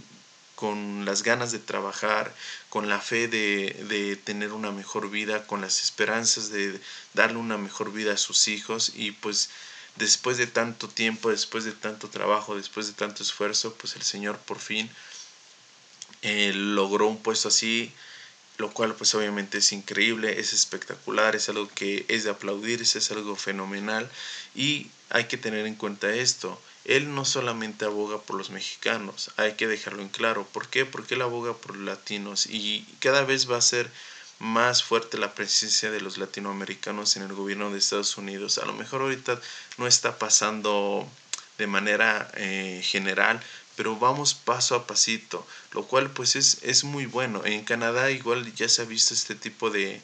con 0.56 1.06
las 1.06 1.24
ganas 1.24 1.51
de 1.51 1.60
trabajar, 1.60 2.34
con 2.70 2.90
la 2.90 3.00
fe 3.00 3.28
de, 3.28 3.86
de, 3.90 4.16
tener 4.16 4.51
una 4.51 4.72
mejor 4.72 5.10
vida, 5.10 5.46
con 5.48 5.62
las 5.62 5.82
esperanzas 5.82 6.50
de 6.50 6.80
darle 7.13 7.38
una 7.38 7.58
mejor 7.58 7.92
vida 7.92 8.13
a 8.13 8.18
sus 8.18 8.48
hijos 8.48 8.92
y 8.96 9.12
pues 9.12 9.50
después 9.95 10.38
de 10.38 10.48
tanto 10.48 10.88
tiempo, 10.88 11.29
después 11.29 11.63
de 11.63 11.71
tanto 11.71 12.10
trabajo, 12.10 12.55
después 12.55 12.88
de 12.88 12.93
tanto 12.93 13.24
esfuerzo, 13.24 13.74
pues 13.75 13.95
el 13.95 14.01
Señor 14.01 14.38
por 14.39 14.60
fin 14.60 14.89
eh, 16.21 16.51
logró 16.53 17.07
un 17.07 17.17
puesto 17.17 17.48
así, 17.48 17.91
lo 18.57 18.71
cual 18.71 18.95
pues 18.95 19.13
obviamente 19.15 19.57
es 19.57 19.71
increíble, 19.71 20.39
es 20.39 20.53
espectacular, 20.53 21.36
es 21.36 21.50
algo 21.50 21.67
que 21.74 22.05
es 22.07 22.24
de 22.24 22.29
aplaudirse, 22.29 23.00
es 23.00 23.12
algo 23.12 23.36
fenomenal 23.36 24.10
y 24.55 24.89
hay 25.10 25.25
que 25.25 25.38
tener 25.38 25.65
en 25.65 25.75
cuenta 25.75 26.13
esto. 26.13 26.62
Él 26.86 27.13
no 27.13 27.25
solamente 27.25 27.86
aboga 27.86 28.19
por 28.21 28.38
los 28.38 28.50
mexicanos, 28.50 29.31
hay 29.38 29.53
que 29.53 29.67
dejarlo 29.67 30.01
en 30.01 30.10
claro. 30.10 30.48
¿Por 30.48 30.67
qué? 30.67 30.86
Porque 30.86 31.15
él 31.15 31.21
aboga 31.21 31.53
por 31.53 31.75
los 31.75 31.86
latinos 31.86 32.48
y 32.48 32.86
cada 33.00 33.24
vez 33.24 33.50
va 33.50 33.57
a 33.57 33.62
ser 33.62 33.89
más 34.41 34.81
fuerte 34.81 35.19
la 35.19 35.36
presencia 35.36 35.91
de 35.91 36.01
los 36.01 36.17
latinoamericanos 36.17 37.15
en 37.15 37.21
el 37.21 37.33
gobierno 37.33 37.71
de 37.71 37.77
Estados 37.77 38.17
Unidos. 38.17 38.57
A 38.57 38.65
lo 38.65 38.74
mejor 38.74 39.01
ahorita 39.01 39.39
no 39.77 39.86
está 39.86 40.17
pasando 40.17 41.07
de 41.60 41.67
manera 41.67 42.29
eh, 42.33 42.81
general, 42.83 43.39
pero 43.75 43.98
vamos 43.98 44.33
paso 44.33 44.74
a 44.74 44.88
pasito, 44.88 45.45
lo 45.74 45.86
cual 45.86 46.10
pues 46.10 46.36
es, 46.36 46.57
es 46.63 46.83
muy 46.83 47.05
bueno. 47.05 47.45
En 47.45 47.63
Canadá 47.63 48.10
igual 48.10 48.51
ya 48.55 48.67
se 48.67 48.81
ha 48.81 48.86
visto 48.86 49.13
este 49.13 49.36
tipo 49.36 49.69
de 49.69 50.01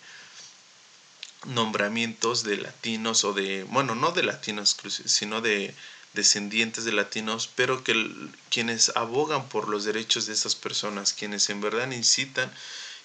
nombramientos 1.45 2.43
de 2.43 2.57
latinos 2.57 3.23
o 3.23 3.33
de, 3.33 3.63
bueno, 3.63 3.95
no 3.95 4.11
de 4.11 4.21
latinos, 4.21 4.77
sino 5.05 5.41
de 5.41 5.73
descendientes 6.13 6.85
de 6.85 6.91
latinos, 6.91 7.49
pero 7.55 7.83
que 7.83 7.93
quienes 8.51 8.91
abogan 8.95 9.49
por 9.49 9.67
los 9.67 9.83
derechos 9.83 10.27
de 10.27 10.33
estas 10.33 10.53
personas, 10.53 11.13
quienes 11.13 11.49
en 11.49 11.59
verdad 11.59 11.89
incitan 11.89 12.51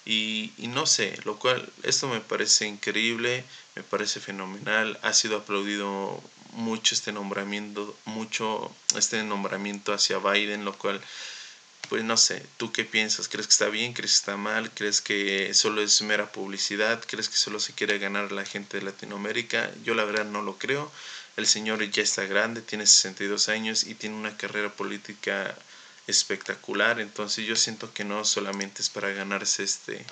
y, 0.05 0.51
no 0.57 0.85
sé, 0.85 1.17
lo 1.23 1.39
cual, 1.39 1.71
esto 1.83 2.07
me 2.07 2.19
parece 2.19 2.67
increíble, 2.67 3.45
me 3.75 3.83
parece 3.83 4.19
fenomenal, 4.19 4.99
ha 5.01 5.13
sido 5.13 5.37
aplaudido 5.37 6.21
mucho 6.51 6.93
este 6.93 7.11
nombramiento, 7.11 7.95
mucho 8.05 8.73
este 8.97 9.23
nombramiento 9.23 9.93
hacia 9.93 10.19
Biden, 10.19 10.65
lo 10.65 10.77
cual, 10.77 11.01
pues 11.89 12.03
no 12.03 12.17
sé, 12.17 12.45
¿tú 12.57 12.71
qué 12.71 12.83
piensas? 12.83 13.27
¿Crees 13.27 13.47
que 13.47 13.53
está 13.53 13.69
bien? 13.69 13.93
¿Crees 13.93 14.11
que 14.11 14.17
está 14.17 14.37
mal? 14.37 14.71
¿Crees 14.71 15.01
que 15.01 15.53
solo 15.53 15.81
es 15.81 16.01
mera 16.01 16.31
publicidad? 16.31 17.03
¿Crees 17.07 17.29
que 17.29 17.37
solo 17.37 17.59
se 17.59 17.73
quiere 17.73 17.97
ganar 17.97 18.25
a 18.25 18.35
la 18.35 18.45
gente 18.45 18.77
de 18.77 18.83
Latinoamérica? 18.83 19.71
Yo 19.83 19.95
la 19.95 20.03
verdad 20.03 20.25
no 20.25 20.41
lo 20.41 20.57
creo. 20.57 20.91
El 21.37 21.47
señor 21.47 21.83
ya 21.89 22.03
está 22.03 22.25
grande, 22.25 22.61
tiene 22.61 22.85
62 22.85 23.49
años 23.49 23.85
y 23.85 23.95
tiene 23.95 24.15
una 24.15 24.37
carrera 24.37 24.71
política 24.71 25.57
espectacular. 26.07 26.99
Entonces 26.99 27.45
yo 27.45 27.55
siento 27.55 27.93
que 27.93 28.03
no 28.03 28.25
solamente 28.25 28.81
es 28.81 28.89
para 28.89 29.09
ganarse 29.09 29.63
este 29.63 30.05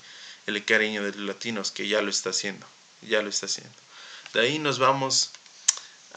el 0.48 0.63
cariño 0.65 1.03
de 1.03 1.12
los 1.12 1.27
latinos, 1.27 1.71
que 1.71 1.88
ya 1.88 2.01
lo 2.01 2.10
está 2.10 2.31
haciendo, 2.31 2.65
ya 3.01 3.21
lo 3.21 3.29
está 3.29 3.45
haciendo. 3.45 3.74
De 4.33 4.41
ahí 4.41 4.60
nos 4.60 4.79
vamos 4.79 5.31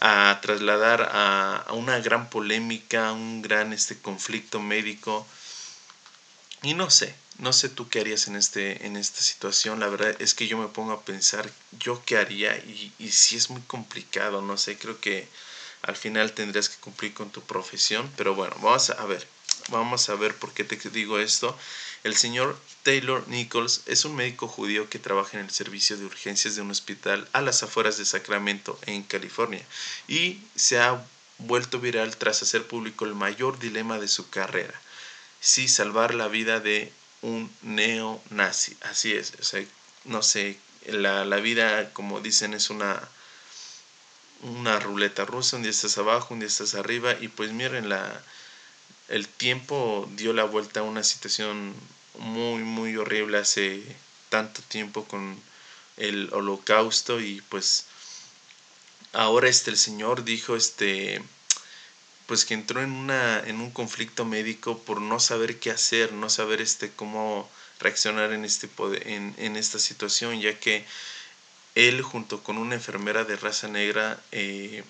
a 0.01 0.39
trasladar 0.43 1.09
a, 1.13 1.67
una 1.73 1.99
gran 2.01 2.31
polémica, 2.31 3.13
un 3.13 3.43
gran 3.43 3.73
este 3.73 3.99
conflicto 3.99 4.61
médico. 4.61 5.27
Y 6.63 6.75
no 6.75 6.91
sé, 6.91 7.15
no 7.39 7.53
sé 7.53 7.69
tú 7.69 7.89
qué 7.89 8.01
harías 8.01 8.29
en, 8.29 8.37
este, 8.37 8.87
en 8.87 8.97
esta 8.97 9.21
situación. 9.21 9.81
La 9.81 9.89
verdad 9.89 10.17
es 10.21 10.35
que 10.35 10.47
yo 10.47 10.57
me 10.57 10.69
pongo 10.69 10.93
a 10.93 11.03
pensar 11.03 11.51
yo 11.79 12.03
qué 12.05 12.17
haría 12.17 12.57
y, 12.57 12.93
y 12.99 13.11
si 13.11 13.37
es 13.37 13.51
muy 13.51 13.61
complicado, 13.63 14.41
no 14.41 14.57
sé, 14.57 14.79
creo 14.79 15.01
que 15.01 15.29
al 15.83 15.97
final 15.97 16.33
tendrías 16.33 16.69
que 16.71 16.81
cumplir 16.81 17.13
con 17.13 17.31
tu 17.31 17.43
profesión. 17.43 18.11
Pero 18.17 18.35
bueno, 18.35 18.57
vamos 18.61 18.91
a 18.91 19.05
ver. 19.05 19.34
Vamos 19.71 20.09
a 20.09 20.15
ver 20.15 20.35
por 20.35 20.53
qué 20.53 20.65
te 20.65 20.77
digo 20.91 21.19
esto. 21.19 21.57
El 22.03 22.17
señor 22.17 22.59
Taylor 22.83 23.27
Nichols 23.29 23.81
es 23.87 24.05
un 24.05 24.15
médico 24.15 24.47
judío 24.47 24.91
que 24.91 24.99
trabaja 24.99 25.39
en 25.39 25.47
el 25.47 25.51
servicio 25.51 25.97
de 25.97 26.05
urgencias 26.05 26.55
de 26.55 26.61
un 26.61 26.71
hospital 26.71 27.27
a 27.33 27.41
las 27.41 27.63
afueras 27.63 27.97
de 27.97 28.05
Sacramento, 28.05 28.79
en 28.85 29.03
California, 29.03 29.65
y 30.07 30.39
se 30.55 30.79
ha 30.81 31.03
vuelto 31.39 31.81
viral 31.81 32.17
tras 32.19 32.43
hacer 32.43 32.67
público 32.67 33.07
el 33.07 33.15
mayor 33.15 33.59
dilema 33.59 33.99
de 33.99 34.09
su 34.09 34.29
carrera, 34.29 34.79
si 35.41 35.67
salvar 35.67 36.15
la 36.15 36.29
vida 36.29 36.61
de 36.61 36.93
un 37.23 37.51
neonazi. 37.63 38.77
Así 38.83 39.13
es, 39.15 39.33
o 39.41 39.45
sea, 39.45 39.65
no 40.05 40.23
sé, 40.23 40.59
la, 40.87 41.25
la 41.25 41.37
vida, 41.37 41.91
como 41.95 42.21
dicen, 42.21 42.53
es 42.53 42.69
una, 42.69 43.01
una 44.43 44.79
ruleta 44.79 45.25
rusa, 45.25 45.57
un 45.57 45.63
día 45.63 45.71
estás 45.71 45.97
abajo, 45.97 46.35
un 46.35 46.41
día 46.41 46.49
estás 46.49 46.75
arriba, 46.75 47.15
y 47.19 47.29
pues 47.29 47.51
miren 47.53 47.89
la 47.89 48.23
el 49.09 49.29
tiempo 49.29 50.09
dio 50.17 50.33
la 50.33 50.45
vuelta 50.45 50.81
a 50.81 50.85
una 50.85 51.05
situación 51.05 51.75
muy, 52.19 52.63
muy 52.63 52.97
horrible 52.97 53.39
hace 53.39 53.83
tanto 54.29 54.63
tiempo 54.63 55.05
con 55.05 55.39
el 55.97 56.29
holocausto 56.33 57.21
y 57.21 57.41
pues 57.49 57.87
ahora 59.13 59.49
este 59.49 59.71
el 59.71 59.77
señor 59.77 60.25
dijo 60.25 60.57
este 60.57 61.23
pues 62.27 62.45
que 62.45 62.55
entró 62.55 62.83
en 62.83 62.91
una 62.91 63.41
en 63.41 63.61
un 63.61 63.71
conflicto 63.71 64.25
médico 64.25 64.79
por 64.79 65.01
no 65.01 65.21
saber 65.21 65.61
qué 65.61 65.71
hacer 65.71 66.13
no 66.13 66.31
saber 66.31 66.61
este 66.61 66.91
cómo 66.91 67.49
reaccionar 67.79 68.33
en 68.33 68.45
este 68.45 68.69
en, 69.05 69.35
en 69.39 69.57
esta 69.57 69.79
situación 69.79 70.41
ya 70.41 70.59
que 70.59 70.85
él 71.75 72.03
junto 72.03 72.43
con 72.43 72.59
una 72.59 72.75
enfermera 72.77 73.25
de 73.25 73.37
raza 73.37 73.69
negra 73.69 74.21
eh, 74.33 74.83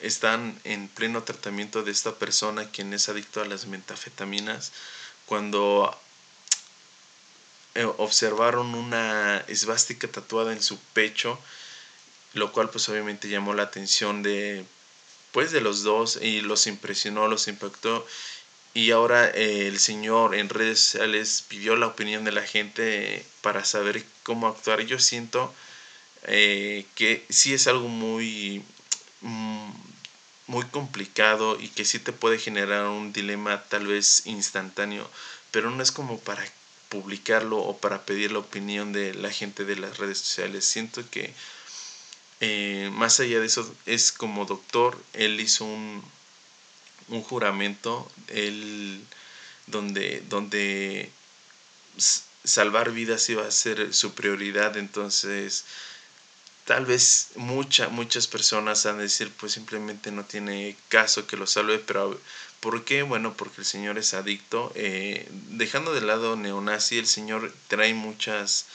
están 0.00 0.58
en 0.64 0.88
pleno 0.88 1.22
tratamiento 1.22 1.82
de 1.82 1.92
esta 1.92 2.14
persona 2.16 2.70
quien 2.70 2.92
es 2.92 3.08
adicto 3.08 3.40
a 3.40 3.46
las 3.46 3.66
metafetaminas 3.66 4.72
cuando 5.26 5.98
eh, 7.74 7.84
observaron 7.98 8.74
una 8.74 9.38
esvástica 9.48 10.08
tatuada 10.08 10.52
en 10.52 10.62
su 10.62 10.78
pecho 10.92 11.38
lo 12.36 12.52
cual 12.52 12.70
pues 12.70 12.88
obviamente 12.88 13.28
llamó 13.28 13.54
la 13.54 13.64
atención 13.64 14.22
de 14.22 14.64
pues 15.32 15.52
de 15.52 15.60
los 15.60 15.82
dos 15.82 16.18
y 16.22 16.40
los 16.40 16.66
impresionó 16.66 17.28
los 17.28 17.48
impactó. 17.48 18.06
Y 18.74 18.90
ahora 18.90 19.28
eh, 19.30 19.68
el 19.68 19.78
señor 19.78 20.34
en 20.34 20.48
redes 20.48 20.80
sociales 20.80 21.44
pidió 21.48 21.76
la 21.76 21.86
opinión 21.86 22.24
de 22.24 22.32
la 22.32 22.42
gente 22.42 23.24
para 23.40 23.64
saber 23.64 24.04
cómo 24.22 24.48
actuar. 24.48 24.82
Yo 24.82 24.98
siento 24.98 25.54
eh, 26.24 26.86
que 26.94 27.24
sí 27.30 27.54
es 27.54 27.66
algo 27.66 27.88
muy 27.88 28.62
mm, 29.22 29.70
muy 30.46 30.64
complicado 30.66 31.58
y 31.60 31.68
que 31.68 31.84
sí 31.84 31.98
te 31.98 32.12
puede 32.12 32.38
generar 32.38 32.86
un 32.86 33.12
dilema 33.12 33.62
tal 33.64 33.86
vez 33.86 34.22
instantáneo, 34.26 35.08
pero 35.50 35.70
no 35.70 35.82
es 35.82 35.92
como 35.92 36.20
para 36.20 36.44
publicarlo 36.88 37.58
o 37.58 37.78
para 37.78 38.04
pedir 38.04 38.32
la 38.32 38.38
opinión 38.38 38.92
de 38.92 39.14
la 39.14 39.30
gente 39.30 39.64
de 39.64 39.76
las 39.76 39.98
redes 39.98 40.18
sociales. 40.18 40.64
Siento 40.64 41.02
que 41.10 41.32
eh, 42.40 42.90
más 42.92 43.18
allá 43.20 43.40
de 43.40 43.46
eso 43.46 43.74
es 43.86 44.12
como 44.12 44.44
doctor, 44.44 45.02
él 45.14 45.40
hizo 45.40 45.64
un, 45.64 46.04
un 47.08 47.22
juramento, 47.22 48.10
él, 48.28 49.02
donde, 49.66 50.22
donde 50.28 51.10
salvar 52.44 52.92
vidas 52.92 53.28
iba 53.30 53.46
a 53.46 53.50
ser 53.50 53.92
su 53.94 54.14
prioridad, 54.14 54.76
entonces 54.76 55.64
tal 56.66 56.84
vez 56.84 57.28
mucha, 57.36 57.88
muchas 57.88 58.26
personas 58.26 58.84
han 58.86 58.98
de 58.98 59.04
decir, 59.04 59.32
pues 59.38 59.52
simplemente 59.52 60.10
no 60.10 60.24
tiene 60.24 60.76
caso 60.88 61.26
que 61.26 61.36
lo 61.36 61.46
salve, 61.46 61.78
pero 61.78 62.20
¿por 62.60 62.84
qué? 62.84 63.02
Bueno, 63.02 63.34
porque 63.34 63.60
el 63.60 63.66
Señor 63.66 63.98
es 63.98 64.14
adicto. 64.14 64.72
Eh, 64.74 65.28
dejando 65.50 65.94
de 65.94 66.00
lado 66.00 66.36
neonazi, 66.36 66.98
el 66.98 67.06
Señor 67.06 67.52
trae 67.68 67.94
muchas, 67.94 68.66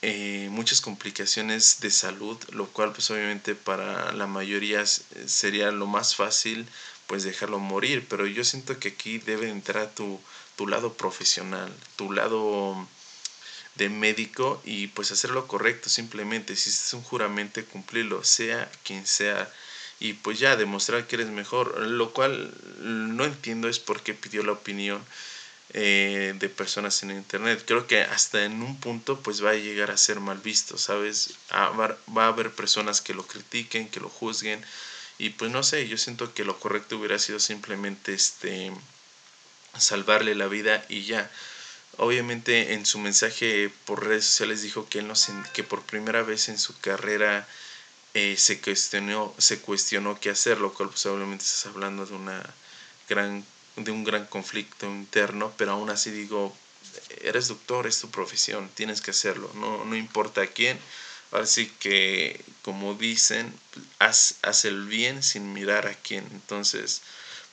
eh, 0.00 0.48
muchas 0.50 0.80
complicaciones 0.80 1.80
de 1.80 1.90
salud, 1.90 2.38
lo 2.52 2.66
cual 2.68 2.92
pues 2.92 3.10
obviamente 3.10 3.54
para 3.54 4.12
la 4.12 4.26
mayoría 4.26 4.86
sería 4.86 5.70
lo 5.70 5.86
más 5.86 6.16
fácil 6.16 6.66
pues 7.06 7.24
dejarlo 7.24 7.58
morir, 7.58 8.06
pero 8.08 8.26
yo 8.26 8.44
siento 8.44 8.78
que 8.78 8.88
aquí 8.88 9.18
debe 9.18 9.50
entrar 9.50 9.90
tu, 9.94 10.20
tu 10.56 10.66
lado 10.66 10.94
profesional, 10.94 11.72
tu 11.96 12.12
lado 12.12 12.86
de 13.78 13.88
médico 13.88 14.60
y 14.64 14.88
pues 14.88 15.12
hacer 15.12 15.30
lo 15.30 15.46
correcto 15.46 15.88
simplemente, 15.88 16.56
si 16.56 16.68
es 16.68 16.92
un 16.92 17.02
juramento 17.02 17.64
cumplirlo, 17.66 18.24
sea 18.24 18.70
quien 18.84 19.06
sea 19.06 19.50
y 20.00 20.12
pues 20.12 20.38
ya 20.38 20.56
demostrar 20.56 21.06
que 21.06 21.16
eres 21.16 21.28
mejor, 21.28 21.80
lo 21.80 22.12
cual 22.12 22.52
no 22.80 23.24
entiendo 23.24 23.68
es 23.68 23.78
por 23.78 24.02
qué 24.02 24.14
pidió 24.14 24.42
la 24.42 24.52
opinión 24.52 25.02
eh, 25.74 26.34
de 26.38 26.48
personas 26.48 27.02
en 27.02 27.10
internet. 27.10 27.64
Creo 27.66 27.86
que 27.86 28.02
hasta 28.02 28.44
en 28.44 28.62
un 28.62 28.78
punto 28.78 29.20
pues 29.20 29.44
va 29.44 29.50
a 29.50 29.54
llegar 29.54 29.90
a 29.90 29.96
ser 29.96 30.20
mal 30.20 30.38
visto, 30.38 30.78
¿sabes? 30.78 31.34
Va 31.52 32.24
a 32.24 32.28
haber 32.28 32.52
personas 32.52 33.00
que 33.00 33.14
lo 33.14 33.26
critiquen, 33.26 33.88
que 33.88 34.00
lo 34.00 34.08
juzguen 34.08 34.64
y 35.18 35.30
pues 35.30 35.50
no 35.50 35.62
sé, 35.62 35.88
yo 35.88 35.98
siento 35.98 36.32
que 36.32 36.44
lo 36.44 36.58
correcto 36.60 36.96
hubiera 36.96 37.18
sido 37.18 37.40
simplemente 37.40 38.14
este 38.14 38.72
salvarle 39.76 40.34
la 40.34 40.46
vida 40.46 40.84
y 40.88 41.04
ya. 41.04 41.30
Obviamente 41.98 42.74
en 42.74 42.86
su 42.86 42.98
mensaje 42.98 43.70
por 43.84 44.06
redes 44.06 44.24
sociales 44.24 44.62
dijo 44.62 44.88
que 44.88 45.00
él 45.00 45.08
no 45.08 45.14
que 45.52 45.64
por 45.64 45.82
primera 45.82 46.22
vez 46.22 46.48
en 46.48 46.58
su 46.58 46.78
carrera 46.80 47.46
eh, 48.14 48.36
se 48.38 48.60
cuestionó 48.60 49.34
se 49.38 49.60
cuestionó 49.60 50.18
qué 50.20 50.30
hacer, 50.30 50.58
lo 50.58 50.72
cual 50.72 50.88
pues 50.90 51.04
estás 51.06 51.66
hablando 51.66 52.06
de 52.06 52.14
una 52.14 52.42
gran 53.08 53.44
de 53.76 53.90
un 53.90 54.04
gran 54.04 54.26
conflicto 54.26 54.86
interno, 54.86 55.52
pero 55.56 55.72
aún 55.72 55.90
así 55.90 56.10
digo, 56.10 56.56
eres 57.22 57.48
doctor, 57.48 57.86
es 57.86 58.00
tu 58.00 58.10
profesión, 58.10 58.68
tienes 58.74 59.00
que 59.00 59.12
hacerlo, 59.12 59.50
no, 59.54 59.84
no 59.84 59.94
importa 59.94 60.46
quién, 60.48 60.78
Así 61.30 61.70
que, 61.78 62.42
como 62.62 62.94
dicen, 62.94 63.52
haz, 63.98 64.36
haz, 64.42 64.64
el 64.64 64.86
bien 64.86 65.22
sin 65.22 65.52
mirar 65.52 65.86
a 65.86 65.94
quién. 65.94 66.26
Entonces, 66.32 67.02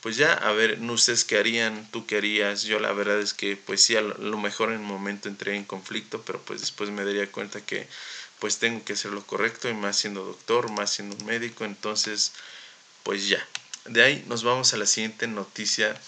pues 0.06 0.18
ya, 0.18 0.34
a 0.34 0.52
ver, 0.52 0.82
no 0.82 0.94
ustedes 0.94 1.26
qué 1.26 1.40
harían, 1.40 1.90
tú 1.90 2.06
qué 2.06 2.18
harías. 2.18 2.62
Yo 2.62 2.80
la 2.80 2.94
verdad 2.94 3.20
es 3.20 3.34
que, 3.34 3.58
pues 3.58 3.82
sí, 3.82 3.96
a 3.96 4.02
lo 4.02 4.38
mejor 4.38 4.70
en 4.70 4.76
el 4.76 4.82
momento 4.82 5.28
entré 5.28 5.56
en 5.56 5.64
conflicto, 5.64 6.22
pero 6.22 6.40
pues 6.42 6.62
después 6.62 6.92
me 6.92 7.04
daría 7.04 7.32
cuenta 7.32 7.60
que 7.62 7.88
pues 8.38 8.60
tengo 8.60 8.86
que 8.86 8.94
hacer 8.94 9.10
lo 9.10 9.26
correcto 9.26 9.68
y 9.68 9.74
más 9.74 9.98
siendo 9.98 10.24
doctor, 10.24 10.70
más 10.70 10.92
siendo 10.92 11.16
un 11.16 11.26
médico. 11.26 11.66
Entonces, 11.66 12.34
pues 13.02 13.28
ya. 13.28 13.44
De 13.86 14.04
ahí 14.04 14.24
nos 14.28 14.44
vamos 14.44 14.76
a 14.76 14.78
la 14.78 14.86
siguiente 14.86 15.26
noticia 15.26 16.00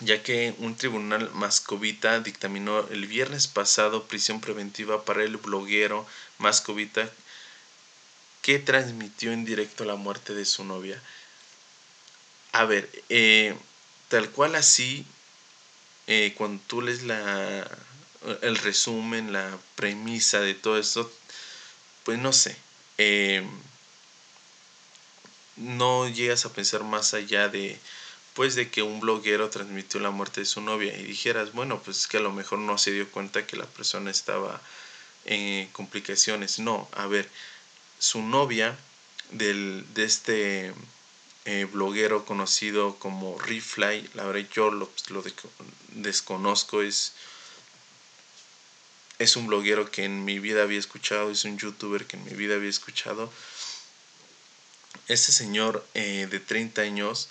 ya 0.00 0.22
que 0.22 0.54
un 0.56 0.74
tribunal 0.74 1.30
mascovita 1.34 2.20
dictaminó 2.20 2.88
el 2.88 3.06
viernes 3.06 3.46
pasado 3.46 4.04
prisión 4.04 4.40
preventiva 4.40 5.04
para 5.04 5.22
el 5.22 5.36
bloguero 5.36 6.06
mascovita 6.38 7.10
que 8.40 8.58
transmitió 8.58 9.32
en 9.32 9.44
directo 9.44 9.84
la 9.84 9.96
muerte 9.96 10.32
de 10.32 10.46
su 10.46 10.64
novia. 10.64 10.98
A 12.52 12.64
ver, 12.64 12.90
eh, 13.08 13.54
tal 14.08 14.30
cual 14.30 14.54
así, 14.54 15.04
eh, 16.06 16.34
cuando 16.36 16.62
tú 16.66 16.82
lees 16.82 17.02
la, 17.02 17.68
el 18.42 18.56
resumen, 18.58 19.32
la 19.32 19.58
premisa 19.74 20.40
de 20.40 20.54
todo 20.54 20.78
esto, 20.78 21.10
pues 22.04 22.18
no 22.18 22.32
sé, 22.32 22.56
eh, 22.98 23.46
no 25.56 26.08
llegas 26.08 26.44
a 26.44 26.52
pensar 26.52 26.84
más 26.84 27.14
allá 27.14 27.48
de 27.48 27.78
pues 28.34 28.54
de 28.54 28.70
que 28.70 28.82
un 28.82 29.00
bloguero 29.00 29.48
transmitió 29.48 29.98
la 29.98 30.10
muerte 30.10 30.40
de 30.40 30.46
su 30.46 30.60
novia 30.60 30.94
y 30.98 31.04
dijeras, 31.04 31.52
bueno, 31.52 31.80
pues 31.82 32.00
es 32.00 32.06
que 32.06 32.18
a 32.18 32.20
lo 32.20 32.32
mejor 32.32 32.58
no 32.58 32.76
se 32.76 32.92
dio 32.92 33.10
cuenta 33.10 33.46
que 33.46 33.56
la 33.56 33.64
persona 33.64 34.10
estaba 34.10 34.60
en 35.24 35.68
complicaciones. 35.68 36.58
No, 36.58 36.88
a 36.94 37.06
ver, 37.06 37.30
su 37.98 38.22
novia 38.22 38.76
del, 39.30 39.86
de 39.94 40.04
este 40.04 40.74
eh, 41.46 41.64
bloguero 41.64 42.24
conocido 42.24 42.96
como 42.98 43.38
Refly, 43.38 44.10
la 44.14 44.24
verdad 44.24 44.50
yo 44.52 44.70
lo, 44.72 44.90
desconozco, 45.90 46.82
es, 46.82 47.12
es 49.20 49.36
un 49.36 49.46
bloguero 49.46 49.88
que 49.88 50.04
en 50.04 50.24
mi 50.24 50.40
vida 50.40 50.64
había 50.64 50.80
escuchado, 50.80 51.30
es 51.30 51.44
un 51.44 51.56
youtuber 51.56 52.04
que 52.04 52.16
en 52.16 52.24
mi 52.24 52.32
vida 52.32 52.56
había 52.56 52.68
escuchado. 52.68 53.32
Este 55.06 55.30
señor 55.30 55.86
eh, 55.94 56.26
de 56.28 56.40
30 56.40 56.82
años, 56.82 57.28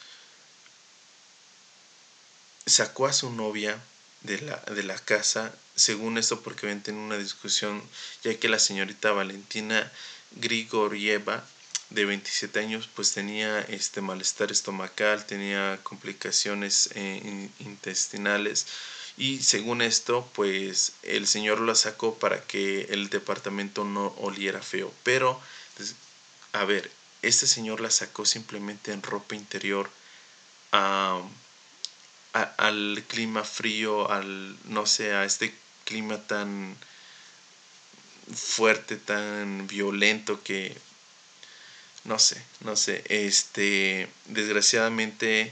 sacó 2.66 3.08
a 3.08 3.14
su 3.14 3.30
novia 3.32 3.84
de 4.22 4.40
la, 4.40 4.56
de 4.74 4.84
la 4.84 4.98
casa, 4.98 5.54
según 5.76 6.18
esto 6.18 6.42
porque 6.42 6.68
ven 6.68 6.82
en 6.88 6.96
una 6.96 7.18
discusión, 7.18 7.84
ya 8.24 8.34
que 8.40 8.48
la 8.48 8.60
señorita 8.60 9.12
Valentina 9.12 9.92
Grigorieva, 10.32 11.46
de 11.96 12.06
27 12.06 12.60
años, 12.60 12.90
pues 12.94 13.14
tenía 13.14 13.62
este 13.62 14.02
malestar 14.02 14.52
estomacal, 14.52 15.26
tenía 15.26 15.80
complicaciones 15.84 16.90
eh, 16.96 17.50
intestinales 17.60 18.68
y 19.18 19.42
según 19.42 19.82
esto, 19.82 20.30
pues 20.36 20.94
el 21.04 21.28
señor 21.28 21.62
la 21.62 21.76
sacó 21.76 22.16
para 22.16 22.42
que 22.44 22.82
el 22.90 23.10
departamento 23.10 23.86
no 23.86 24.08
oliera 24.18 24.62
feo. 24.62 24.94
Pero, 25.04 25.40
pues, 25.78 25.96
a 26.54 26.66
ver, 26.66 26.92
este 27.22 27.48
señor 27.48 27.80
la 27.82 27.90
sacó 27.92 28.26
simplemente 28.26 28.92
en 28.92 29.02
ropa 29.02 29.36
interior. 29.36 29.90
a 30.72 31.22
al 32.58 33.04
clima 33.08 33.44
frío, 33.44 34.12
al, 34.12 34.58
no 34.66 34.86
sé, 34.86 35.14
a 35.14 35.24
este 35.24 35.56
clima 35.86 36.18
tan 36.28 36.76
fuerte, 38.34 38.98
tan 38.98 39.68
violento 39.68 40.44
que, 40.44 40.78
no 42.06 42.20
sé, 42.20 42.42
no 42.62 42.76
sé, 42.76 43.04
este, 43.10 44.08
desgraciadamente, 44.28 45.52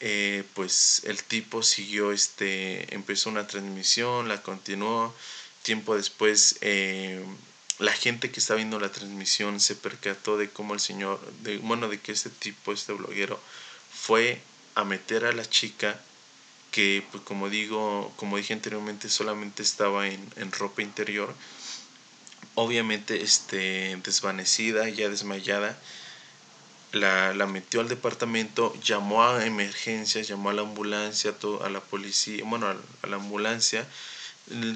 eh, 0.00 0.44
pues 0.54 1.02
el 1.04 1.22
tipo 1.22 1.62
siguió, 1.62 2.12
este, 2.12 2.94
empezó 2.94 3.30
una 3.30 3.46
transmisión, 3.46 4.28
la 4.28 4.42
continuó, 4.42 5.14
tiempo 5.62 5.94
después, 5.96 6.56
eh, 6.62 7.24
la 7.78 7.92
gente 7.92 8.30
que 8.30 8.40
estaba 8.40 8.56
viendo 8.56 8.80
la 8.80 8.90
transmisión 8.90 9.60
se 9.60 9.76
percató 9.76 10.36
de 10.36 10.50
cómo 10.50 10.74
el 10.74 10.80
señor, 10.80 11.20
de, 11.42 11.58
bueno, 11.58 11.88
de 11.88 12.00
que 12.00 12.12
este 12.12 12.30
tipo, 12.30 12.72
este 12.72 12.92
bloguero, 12.92 13.40
fue 13.92 14.40
a 14.74 14.84
meter 14.84 15.24
a 15.24 15.32
la 15.32 15.48
chica 15.48 16.00
que 16.70 17.04
pues 17.10 17.22
como 17.24 17.48
digo 17.48 18.12
como 18.16 18.36
dije 18.36 18.52
anteriormente 18.52 19.08
solamente 19.08 19.62
estaba 19.62 20.06
en, 20.06 20.52
ropa 20.52 20.82
interior 20.82 21.34
obviamente 22.58 23.22
este 23.22 23.96
desvanecida 24.02 24.88
ya 24.88 25.08
desmayada 25.08 25.78
la, 26.92 27.32
metió 27.46 27.80
al 27.80 27.88
departamento 27.88 28.74
llamó 28.82 29.22
a 29.24 29.46
emergencias 29.46 30.26
llamó 30.26 30.50
a 30.50 30.54
la 30.54 30.62
ambulancia 30.62 31.34
a 31.62 31.68
la 31.68 31.80
policía 31.80 32.44
bueno 32.44 32.66
a, 32.66 33.06
la 33.06 33.16
ambulancia 33.16 33.86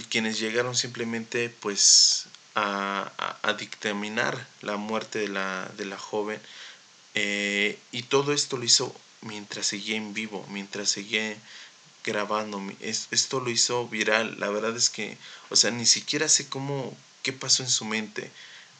quienes 0.08 0.38
llegaron 0.38 0.74
simplemente 0.74 1.48
pues 1.48 2.26
a, 2.54 3.10
dictaminar 3.58 4.46
la 4.60 4.76
muerte 4.76 5.18
de 5.20 5.28
la, 5.28 5.70
de 5.76 5.86
la 5.86 5.98
joven 5.98 6.40
eh, 7.14 7.78
y 7.90 8.02
todo 8.04 8.32
esto 8.32 8.56
lo 8.56 8.64
hizo 8.64 8.94
mientras 9.22 9.66
seguía 9.66 9.96
en 9.96 10.14
vivo, 10.14 10.46
mientras 10.50 10.90
seguía 10.90 11.36
grabando. 12.04 12.60
Esto 12.80 13.40
lo 13.40 13.50
hizo 13.50 13.88
viral. 13.88 14.38
La 14.38 14.48
verdad 14.50 14.76
es 14.76 14.90
que, 14.90 15.16
o 15.50 15.56
sea, 15.56 15.70
ni 15.70 15.86
siquiera 15.86 16.28
sé 16.28 16.48
cómo, 16.48 16.96
qué 17.22 17.32
pasó 17.32 17.62
en 17.62 17.70
su 17.70 17.84
mente 17.84 18.30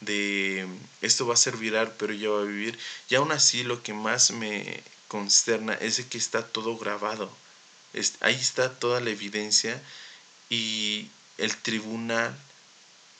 de 0.05 0.67
esto 1.01 1.25
va 1.25 1.33
a 1.33 1.37
ser 1.37 1.57
viral, 1.57 1.93
pero 1.97 2.13
ya 2.13 2.29
va 2.29 2.41
a 2.41 2.45
vivir. 2.45 2.77
Y 3.09 3.15
aún 3.15 3.31
así 3.31 3.63
lo 3.63 3.81
que 3.83 3.93
más 3.93 4.31
me 4.31 4.83
consterna 5.07 5.73
es 5.73 6.03
que 6.05 6.17
está 6.17 6.45
todo 6.45 6.77
grabado. 6.77 7.31
Ahí 8.21 8.35
está 8.35 8.73
toda 8.73 8.99
la 8.99 9.11
evidencia 9.11 9.81
y 10.49 11.09
el 11.37 11.55
tribunal 11.57 12.35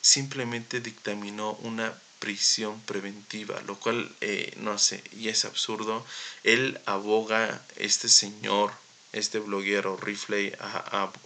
simplemente 0.02 0.82
dictaminó 0.82 1.52
una 1.62 1.94
prisión 2.20 2.80
preventiva, 2.82 3.62
lo 3.68 3.80
cual, 3.80 4.14
eh, 4.22 4.54
no 4.58 4.78
sé, 4.80 5.04
y 5.12 5.30
es 5.30 5.46
absurdo. 5.46 6.06
Él 6.44 6.80
aboga, 6.86 7.62
este 7.76 8.10
señor, 8.10 8.74
este 9.12 9.40
bloguero 9.40 9.98
Rifley, 9.98 10.54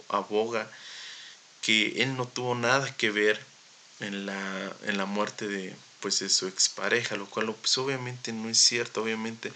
aboga 0.08 0.70
que 1.62 2.02
él 2.02 2.16
no 2.16 2.26
tuvo 2.26 2.54
nada 2.54 2.94
que 2.96 3.10
ver 3.10 3.44
en 4.00 4.26
la, 4.26 4.72
en 4.84 4.96
la 4.96 5.06
muerte 5.06 5.48
de, 5.48 5.74
pues, 6.00 6.20
de 6.20 6.28
su 6.28 6.46
expareja, 6.46 7.16
lo 7.16 7.28
cual 7.28 7.54
pues, 7.54 7.76
obviamente 7.78 8.32
no 8.32 8.48
es 8.48 8.58
cierto, 8.58 9.02
obviamente 9.02 9.52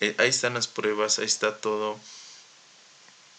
eh, 0.00 0.14
ahí 0.18 0.28
están 0.28 0.54
las 0.54 0.68
pruebas, 0.68 1.18
ahí 1.18 1.26
está 1.26 1.58
todo. 1.58 1.98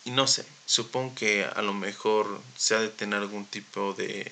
Y 0.05 0.11
no 0.11 0.27
sé, 0.27 0.45
supongo 0.65 1.15
que 1.15 1.45
a 1.45 1.61
lo 1.61 1.73
mejor 1.73 2.41
se 2.55 2.75
ha 2.75 2.79
de 2.79 2.89
tener 2.89 3.19
algún 3.19 3.45
tipo 3.45 3.93
de 3.93 4.31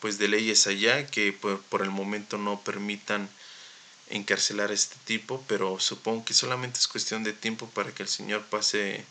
pues 0.00 0.18
de 0.18 0.28
leyes 0.28 0.66
allá 0.66 1.06
que 1.06 1.32
por, 1.32 1.60
por 1.62 1.82
el 1.82 1.90
momento 1.90 2.38
no 2.38 2.60
permitan 2.60 3.28
encarcelar 4.08 4.70
a 4.70 4.74
este 4.74 4.96
tipo, 5.04 5.44
pero 5.46 5.78
supongo 5.78 6.24
que 6.24 6.34
solamente 6.34 6.78
es 6.78 6.88
cuestión 6.88 7.22
de 7.22 7.32
tiempo 7.32 7.68
para 7.70 7.92
que 7.92 8.02
el 8.02 8.08
señor 8.08 8.44
pase 8.46 9.04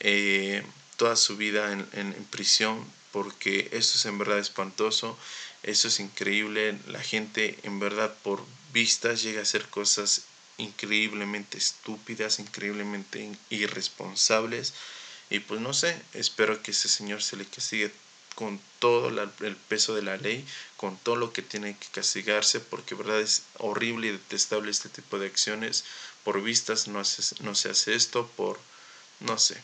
eh, 0.00 0.64
toda 0.96 1.16
su 1.16 1.36
vida 1.36 1.72
en, 1.72 1.88
en, 1.92 2.24
prisión, 2.26 2.84
porque 3.14 3.68
eso 3.70 3.96
es 3.96 4.06
en 4.06 4.18
verdad 4.18 4.40
espantoso, 4.40 5.16
eso 5.62 5.86
es 5.86 6.00
increíble, 6.00 6.76
la 6.88 7.00
gente 7.00 7.56
en 7.62 7.78
verdad 7.78 8.12
por 8.24 8.44
vistas 8.72 9.22
llega 9.22 9.38
a 9.38 9.44
hacer 9.44 9.68
cosas 9.68 10.22
increíblemente 10.58 11.56
estúpidas, 11.56 12.40
increíblemente 12.40 13.30
irresponsables. 13.50 14.74
Y 15.30 15.38
pues 15.38 15.60
no 15.60 15.72
sé, 15.74 15.96
espero 16.12 16.60
que 16.60 16.72
ese 16.72 16.88
señor 16.88 17.22
se 17.22 17.36
le 17.36 17.44
castigue 17.44 17.92
con 18.34 18.60
todo 18.80 19.10
el 19.10 19.56
peso 19.68 19.94
de 19.94 20.02
la 20.02 20.16
ley, 20.16 20.44
con 20.76 20.96
todo 20.96 21.14
lo 21.14 21.32
que 21.32 21.42
tiene 21.42 21.76
que 21.78 21.86
castigarse, 21.92 22.58
porque 22.58 22.96
verdad 22.96 23.20
es 23.20 23.44
horrible 23.58 24.08
y 24.08 24.10
detestable 24.10 24.72
este 24.72 24.88
tipo 24.88 25.20
de 25.20 25.28
acciones. 25.28 25.84
Por 26.24 26.42
vistas 26.42 26.88
no, 26.88 27.00
no 27.42 27.54
se 27.54 27.70
hace 27.70 27.94
esto, 27.94 28.28
por 28.36 28.58
no 29.20 29.38
sé. 29.38 29.62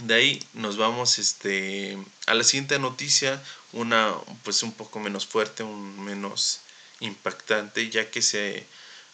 De 0.00 0.14
ahí 0.14 0.46
nos 0.54 0.76
vamos 0.76 1.18
este, 1.18 1.98
a 2.26 2.34
la 2.34 2.44
siguiente 2.44 2.78
noticia, 2.78 3.42
una 3.72 4.14
pues 4.42 4.62
un 4.62 4.72
poco 4.72 5.00
menos 5.00 5.26
fuerte, 5.26 5.62
un 5.62 6.04
menos 6.04 6.60
impactante, 7.00 7.90
ya 7.90 8.10
que 8.10 8.22
se 8.22 8.66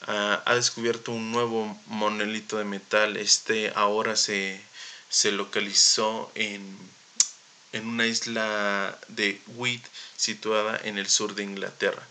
ha 0.07 0.55
descubierto 0.55 1.11
un 1.13 1.33
nuevo 1.33 1.79
monolito 1.87 2.59
de 2.59 2.65
metal. 2.65 3.17
Este 3.17 3.73
ahora 3.75 4.17
se, 4.17 4.61
se 5.09 5.33
localizó 5.33 6.31
en, 6.35 6.79
en 7.73 7.87
una 7.87 8.07
isla 8.07 8.99
de 9.09 9.41
Wight 9.57 9.85
situada 10.17 10.81
en 10.85 10.99
el 10.99 11.09
sur 11.09 11.35
de 11.35 11.43
Inglaterra. 11.43 12.03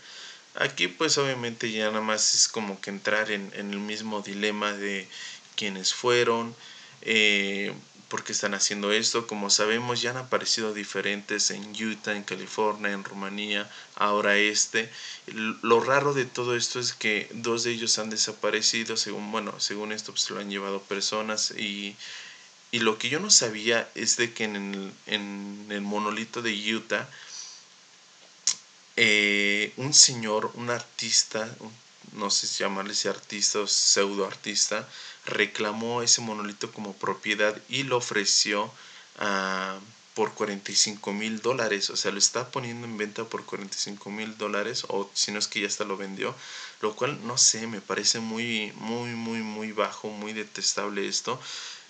Aquí 0.54 0.88
pues 0.88 1.18
obviamente 1.18 1.70
ya 1.70 1.86
nada 1.86 2.00
más 2.00 2.34
es 2.34 2.48
como 2.48 2.80
que 2.80 2.90
entrar 2.90 3.30
en, 3.30 3.52
el 3.54 3.78
mismo 3.78 4.22
dilema 4.22 4.72
de 4.72 5.08
quiénes 5.56 5.94
fueron, 5.94 6.54
eh, 7.02 7.72
por 8.08 8.24
qué 8.24 8.32
están 8.32 8.54
haciendo 8.54 8.92
esto. 8.92 9.26
Como 9.26 9.50
sabemos, 9.50 10.00
ya 10.00 10.10
han 10.10 10.16
aparecido 10.16 10.74
diferentes 10.74 11.50
en 11.50 11.70
Utah, 11.72 12.16
en 12.16 12.24
California, 12.24 12.92
en 12.92 13.04
Rumanía, 13.04 13.70
ahora 13.96 14.36
este. 14.36 14.90
Lo 15.26 15.80
raro 15.80 16.14
de 16.14 16.24
todo 16.24 16.56
esto 16.56 16.80
es 16.80 16.92
que 16.92 17.28
dos 17.32 17.64
de 17.64 17.72
ellos 17.72 17.98
han 17.98 18.10
desaparecido, 18.10 18.96
según, 18.96 19.30
bueno, 19.30 19.58
según 19.60 19.92
esto 19.92 20.12
pues 20.12 20.28
lo 20.30 20.40
han 20.40 20.50
llevado 20.50 20.82
personas 20.82 21.52
y, 21.52 21.96
y 22.70 22.80
lo 22.80 22.98
que 22.98 23.08
yo 23.10 23.20
no 23.20 23.30
sabía 23.30 23.88
es 23.94 24.16
de 24.16 24.32
que 24.32 24.44
en 24.44 24.56
el, 24.56 24.92
en 25.06 25.66
el 25.70 25.80
monolito 25.82 26.42
de 26.42 26.74
Utah, 26.74 27.08
eh, 28.96 29.72
un 29.76 29.94
señor, 29.94 30.50
un 30.54 30.70
artista, 30.70 31.48
no 32.12 32.30
sé 32.30 32.46
si 32.46 32.64
llamarle 32.64 32.92
ese 32.92 33.08
artista 33.08 33.60
o 33.60 33.66
pseudo 33.66 34.26
artista, 34.26 34.88
reclamó 35.28 36.02
ese 36.02 36.20
monolito 36.20 36.72
como 36.72 36.94
propiedad 36.94 37.56
y 37.68 37.84
lo 37.84 37.98
ofreció 37.98 38.72
ah, 39.18 39.78
por 40.14 40.32
45 40.34 41.12
mil 41.12 41.40
dólares. 41.40 41.90
O 41.90 41.96
sea, 41.96 42.10
lo 42.10 42.18
está 42.18 42.50
poniendo 42.50 42.86
en 42.86 42.98
venta 42.98 43.24
por 43.24 43.44
45 43.44 44.10
mil 44.10 44.36
dólares 44.36 44.84
o 44.88 45.08
si 45.14 45.30
no 45.30 45.38
es 45.38 45.46
que 45.46 45.60
ya 45.60 45.68
hasta 45.68 45.84
lo 45.84 45.96
vendió. 45.96 46.34
Lo 46.80 46.94
cual, 46.94 47.18
no 47.26 47.38
sé, 47.38 47.66
me 47.66 47.80
parece 47.80 48.20
muy, 48.20 48.72
muy, 48.76 49.10
muy, 49.10 49.38
muy 49.40 49.72
bajo, 49.72 50.08
muy 50.08 50.32
detestable 50.32 51.06
esto. 51.06 51.40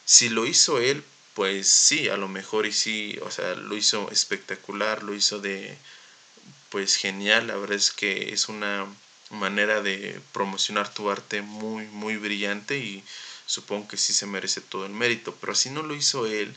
Si 0.04 0.28
lo 0.28 0.46
hizo 0.46 0.78
él, 0.78 1.04
pues 1.34 1.68
sí, 1.68 2.08
a 2.08 2.16
lo 2.16 2.28
mejor 2.28 2.66
y 2.66 2.72
sí, 2.72 3.18
o 3.22 3.30
sea, 3.30 3.54
lo 3.54 3.76
hizo 3.76 4.10
espectacular, 4.10 5.02
lo 5.02 5.14
hizo 5.14 5.38
de, 5.40 5.78
pues 6.70 6.96
genial. 6.96 7.46
La 7.46 7.56
verdad 7.56 7.76
es 7.76 7.90
que 7.92 8.32
es 8.32 8.48
una 8.48 8.86
manera 9.30 9.82
de 9.82 10.20
promocionar 10.32 10.92
tu 10.92 11.10
arte 11.10 11.42
muy, 11.42 11.86
muy 11.86 12.16
brillante 12.16 12.78
y 12.78 13.04
supongo 13.48 13.88
que 13.88 13.96
sí 13.96 14.12
se 14.12 14.26
merece 14.26 14.60
todo 14.60 14.84
el 14.84 14.92
mérito, 14.92 15.34
pero 15.40 15.54
si 15.54 15.70
no 15.70 15.82
lo 15.82 15.94
hizo 15.94 16.26
él, 16.26 16.54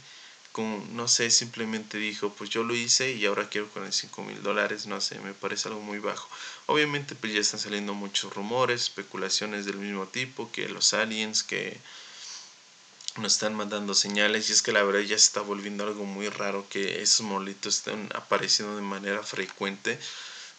con, 0.51 0.97
no 0.97 1.07
sé, 1.07 1.31
simplemente 1.31 1.97
dijo, 1.97 2.33
pues 2.33 2.49
yo 2.49 2.63
lo 2.63 2.75
hice 2.75 3.13
y 3.13 3.25
ahora 3.25 3.47
quiero 3.47 3.69
con 3.69 3.85
el 3.85 3.93
5 3.93 4.23
mil 4.23 4.43
dólares, 4.43 4.85
no 4.85 4.99
sé, 4.99 5.17
me 5.21 5.33
parece 5.33 5.69
algo 5.69 5.79
muy 5.79 5.99
bajo. 5.99 6.29
Obviamente 6.65 7.15
pues 7.15 7.33
ya 7.33 7.39
están 7.39 7.61
saliendo 7.61 7.93
muchos 7.93 8.33
rumores, 8.35 8.81
especulaciones 8.83 9.65
del 9.65 9.77
mismo 9.77 10.05
tipo, 10.07 10.51
que 10.51 10.67
los 10.67 10.93
aliens, 10.93 11.43
que 11.43 11.79
nos 13.15 13.33
están 13.33 13.55
mandando 13.55 13.93
señales 13.93 14.49
y 14.49 14.53
es 14.53 14.61
que 14.61 14.73
la 14.73 14.83
verdad 14.83 14.99
ya 14.99 15.17
se 15.17 15.25
está 15.25 15.41
volviendo 15.41 15.85
algo 15.85 16.03
muy 16.03 16.27
raro 16.27 16.67
que 16.69 17.01
esos 17.01 17.25
molitos 17.25 17.77
estén 17.77 18.09
apareciendo 18.13 18.75
de 18.75 18.81
manera 18.81 19.23
frecuente 19.23 19.97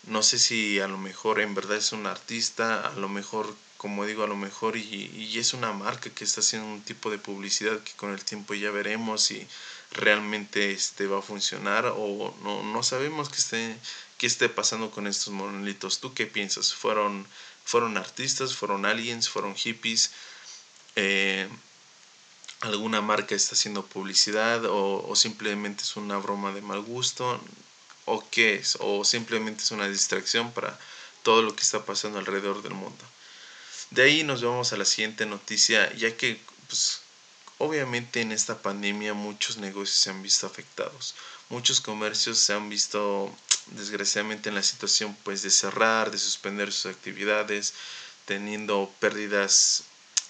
no 0.07 0.23
sé 0.23 0.39
si 0.39 0.81
a 0.81 0.89
lo 0.89 0.99
mejor 0.99 1.41
en 1.41 1.55
verdad 1.55 1.77
es 1.77 1.93
un 1.93 2.07
artista, 2.07 2.87
a 2.89 2.95
lo 2.95 3.09
mejor, 3.09 3.55
como 3.83 4.07
digo, 4.07 4.23
a 4.23 4.29
lo 4.29 4.37
mejor 4.37 4.77
y, 4.77 5.37
es 5.37 5.55
una 5.55 5.73
marca 5.73 6.09
que 6.09 6.23
está 6.23 6.41
haciendo 6.41 6.69
un 6.69 6.83
tipo 6.83 7.11
de 7.11 7.19
publicidad 7.19 7.81
que 7.81 7.91
con 7.95 8.13
el 8.13 8.25
tiempo 8.25 8.55
ya 8.55 8.71
veremos 8.71 9.25
si 9.25 9.45
realmente 9.91 10.71
este 10.71 11.09
va 11.09 11.19
a 11.19 11.23
funcionar 11.23 11.87
o 11.97 12.33
no, 12.45 12.63
no 12.63 12.83
sabemos 12.85 13.29
qué 13.29 13.39
esté, 13.39 13.77
qué 14.19 14.29
esté 14.29 14.49
pasando 14.49 14.93
con 14.93 15.09
estos 15.09 15.33
monolitos. 15.35 15.99
¿Tú 15.99 16.15
qué 16.15 16.27
piensas? 16.27 16.73
¿Fueron, 16.73 17.27
fueron 17.65 17.97
artistas? 17.97 18.55
¿Fueron 18.55 18.87
aliens? 18.87 19.29
¿Fueron 19.29 19.57
hippies? 19.57 20.13
Eh, 20.95 21.49
alguna 22.61 23.01
marca 23.01 23.35
está 23.35 23.57
haciendo 23.57 23.85
publicidad 23.85 24.65
o, 24.67 25.13
simplemente 25.17 25.83
es 25.83 25.97
una 25.97 26.19
broma 26.19 26.53
de 26.53 26.63
mal 26.63 26.83
gusto 26.83 27.41
o 28.05 28.25
qué 28.31 28.55
es, 28.55 28.79
o 28.79 29.05
simplemente 29.05 29.65
es 29.65 29.73
una 29.73 29.89
distracción 29.89 30.53
para 30.53 30.79
todo 31.25 31.43
lo 31.43 31.57
que 31.57 31.63
está 31.63 31.85
pasando 31.85 32.21
alrededor 32.21 32.63
del 32.63 32.75
mundo. 32.75 33.05
De 33.93 34.05
ahí 34.05 34.25
nos 34.25 34.43
vamos 34.43 34.73
a 34.73 34.79
la 34.79 34.87
siguiente 34.87 35.27
noticia, 35.27 35.93
ya 35.93 36.17
que 36.17 36.41
pues, 36.67 37.03
obviamente 37.59 38.23
en 38.23 38.33
esta 38.33 38.63
pandemia 38.63 39.13
muchos 39.13 39.59
negocios 39.59 39.99
se 39.99 40.09
han 40.09 40.23
visto 40.23 40.47
afectados, 40.47 41.15
muchos 41.51 41.83
comercios 41.83 42.39
se 42.39 42.55
han 42.55 42.71
visto 42.71 43.31
desgraciadamente 43.67 44.49
en 44.49 44.55
la 44.55 44.63
situación 44.63 45.15
pues 45.25 45.43
de 45.43 45.51
cerrar, 45.51 46.11
de 46.11 46.17
suspender 46.17 46.73
sus 46.73 46.87
actividades, 46.87 47.75
teniendo 48.25 48.91
pérdidas 48.99 49.85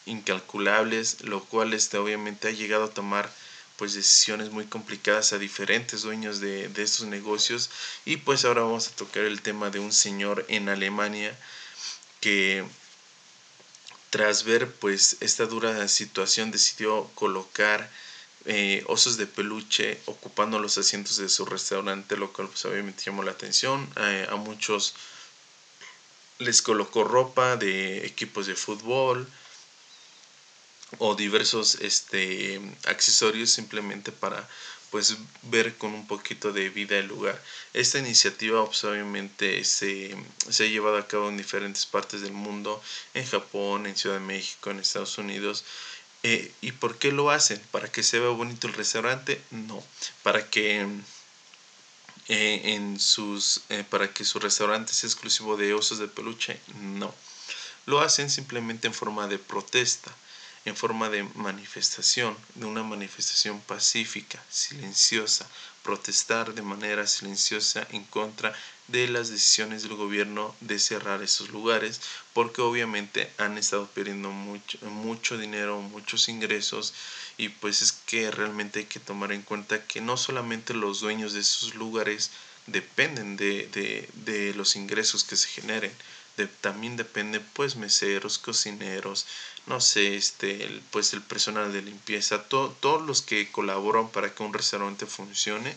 incalculables, 0.06 1.20
lo 1.20 1.44
cual 1.44 1.72
este 1.72 1.98
obviamente 1.98 2.48
ha 2.48 2.50
llegado 2.50 2.86
a 2.86 2.90
tomar 2.90 3.32
pues 3.76 3.94
decisiones 3.94 4.50
muy 4.50 4.66
complicadas 4.66 5.32
a 5.32 5.38
diferentes 5.38 6.02
dueños 6.02 6.40
de, 6.40 6.68
de 6.68 6.82
estos 6.82 7.06
negocios. 7.06 7.70
Y 8.04 8.16
pues 8.16 8.44
ahora 8.44 8.62
vamos 8.62 8.88
a 8.88 8.96
tocar 8.96 9.22
el 9.22 9.40
tema 9.40 9.70
de 9.70 9.78
un 9.78 9.92
señor 9.92 10.44
en 10.48 10.68
Alemania 10.68 11.38
que 12.20 12.64
tras 14.12 14.44
ver 14.44 14.70
pues 14.70 15.16
esta 15.20 15.46
dura 15.46 15.88
situación 15.88 16.50
decidió 16.50 17.10
colocar 17.14 17.90
eh, 18.44 18.84
osos 18.86 19.16
de 19.16 19.26
peluche 19.26 19.98
ocupando 20.04 20.58
los 20.58 20.76
asientos 20.76 21.16
de 21.16 21.30
su 21.30 21.46
restaurante, 21.46 22.18
lo 22.18 22.30
cual 22.30 22.48
pues 22.48 22.62
obviamente 22.66 23.04
llamó 23.04 23.22
la 23.22 23.30
atención. 23.30 23.88
A 24.28 24.36
muchos 24.36 24.92
les 26.38 26.60
colocó 26.60 27.04
ropa 27.04 27.56
de 27.56 28.04
equipos 28.04 28.46
de 28.46 28.54
fútbol, 28.54 29.26
o 30.98 31.14
diversos 31.14 31.76
este, 31.76 32.60
accesorios 32.84 33.50
simplemente 33.50 34.12
para 34.12 34.46
pues 34.92 35.16
ver 35.44 35.74
con 35.78 35.94
un 35.94 36.06
poquito 36.06 36.52
de 36.52 36.68
vida 36.68 36.98
el 36.98 37.06
lugar. 37.06 37.42
Esta 37.72 37.98
iniciativa 37.98 38.60
obviamente 38.60 39.64
se, 39.64 40.14
se, 40.50 40.64
ha 40.64 40.68
llevado 40.68 40.98
a 40.98 41.08
cabo 41.08 41.30
en 41.30 41.38
diferentes 41.38 41.86
partes 41.86 42.20
del 42.20 42.34
mundo, 42.34 42.80
en 43.14 43.26
Japón, 43.26 43.86
en 43.86 43.96
Ciudad 43.96 44.16
de 44.16 44.26
México, 44.26 44.70
en 44.70 44.80
Estados 44.80 45.16
Unidos. 45.16 45.64
Eh, 46.22 46.52
¿Y 46.60 46.72
por 46.72 46.98
qué 46.98 47.10
lo 47.10 47.30
hacen? 47.30 47.58
¿Para 47.70 47.90
que 47.90 48.02
se 48.02 48.18
vea 48.20 48.28
bonito 48.28 48.66
el 48.66 48.74
restaurante? 48.74 49.40
No. 49.50 49.82
Para 50.22 50.50
que 50.50 50.86
eh, 52.28 52.60
en 52.62 53.00
sus 53.00 53.62
eh, 53.70 53.84
para 53.88 54.12
que 54.12 54.24
su 54.24 54.40
restaurante 54.40 54.92
sea 54.92 55.08
exclusivo 55.08 55.56
de 55.56 55.72
osos 55.72 56.00
de 56.00 56.08
peluche? 56.08 56.60
No. 56.82 57.14
Lo 57.86 58.02
hacen 58.02 58.28
simplemente 58.28 58.88
en 58.88 58.94
forma 58.94 59.26
de 59.26 59.38
protesta 59.38 60.14
en 60.64 60.76
forma 60.76 61.10
de 61.10 61.24
manifestación, 61.34 62.36
de 62.54 62.66
una 62.66 62.82
manifestación 62.82 63.60
pacífica, 63.60 64.42
silenciosa, 64.48 65.48
protestar 65.82 66.54
de 66.54 66.62
manera 66.62 67.06
silenciosa 67.06 67.86
en 67.90 68.04
contra 68.04 68.52
de 68.88 69.08
las 69.08 69.30
decisiones 69.30 69.82
del 69.82 69.94
gobierno 69.94 70.54
de 70.60 70.78
cerrar 70.78 71.22
esos 71.22 71.50
lugares, 71.50 72.00
porque 72.32 72.60
obviamente 72.60 73.30
han 73.38 73.58
estado 73.58 73.86
perdiendo 73.88 74.30
mucho, 74.30 74.78
mucho 74.82 75.38
dinero, 75.38 75.80
muchos 75.80 76.28
ingresos, 76.28 76.94
y 77.36 77.48
pues 77.48 77.82
es 77.82 77.92
que 77.92 78.30
realmente 78.30 78.80
hay 78.80 78.84
que 78.84 79.00
tomar 79.00 79.32
en 79.32 79.42
cuenta 79.42 79.84
que 79.86 80.00
no 80.00 80.16
solamente 80.16 80.74
los 80.74 81.00
dueños 81.00 81.32
de 81.32 81.40
esos 81.40 81.74
lugares 81.74 82.30
dependen 82.66 83.36
de, 83.36 83.66
de, 83.68 84.08
de 84.14 84.54
los 84.54 84.76
ingresos 84.76 85.24
que 85.24 85.36
se 85.36 85.48
generen, 85.48 85.92
también 86.60 86.96
depende 86.96 87.40
pues 87.40 87.76
meseros, 87.76 88.38
cocineros, 88.38 89.26
no 89.66 89.80
sé, 89.80 90.16
este, 90.16 90.82
pues 90.90 91.12
el 91.12 91.22
personal 91.22 91.72
de 91.72 91.82
limpieza, 91.82 92.42
todos 92.44 93.02
los 93.02 93.22
que 93.22 93.50
colaboran 93.50 94.08
para 94.08 94.34
que 94.34 94.42
un 94.42 94.52
restaurante 94.52 95.06
funcione, 95.06 95.76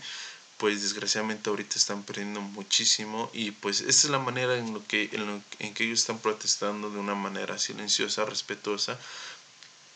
pues 0.57 0.81
desgraciadamente 0.81 1.49
ahorita 1.49 1.75
están 1.77 2.03
perdiendo 2.03 2.39
muchísimo 2.39 3.29
y 3.33 3.51
pues 3.51 3.81
esta 3.81 4.07
es 4.07 4.09
la 4.09 4.19
manera 4.19 4.57
en, 4.57 4.73
lo 4.73 4.85
que, 4.87 5.09
en, 5.11 5.43
en 5.59 5.73
que 5.73 5.83
ellos 5.83 5.99
están 5.99 6.19
protestando 6.19 6.89
de 6.89 6.99
una 6.99 7.15
manera 7.15 7.57
silenciosa, 7.59 8.25
respetuosa, 8.25 8.97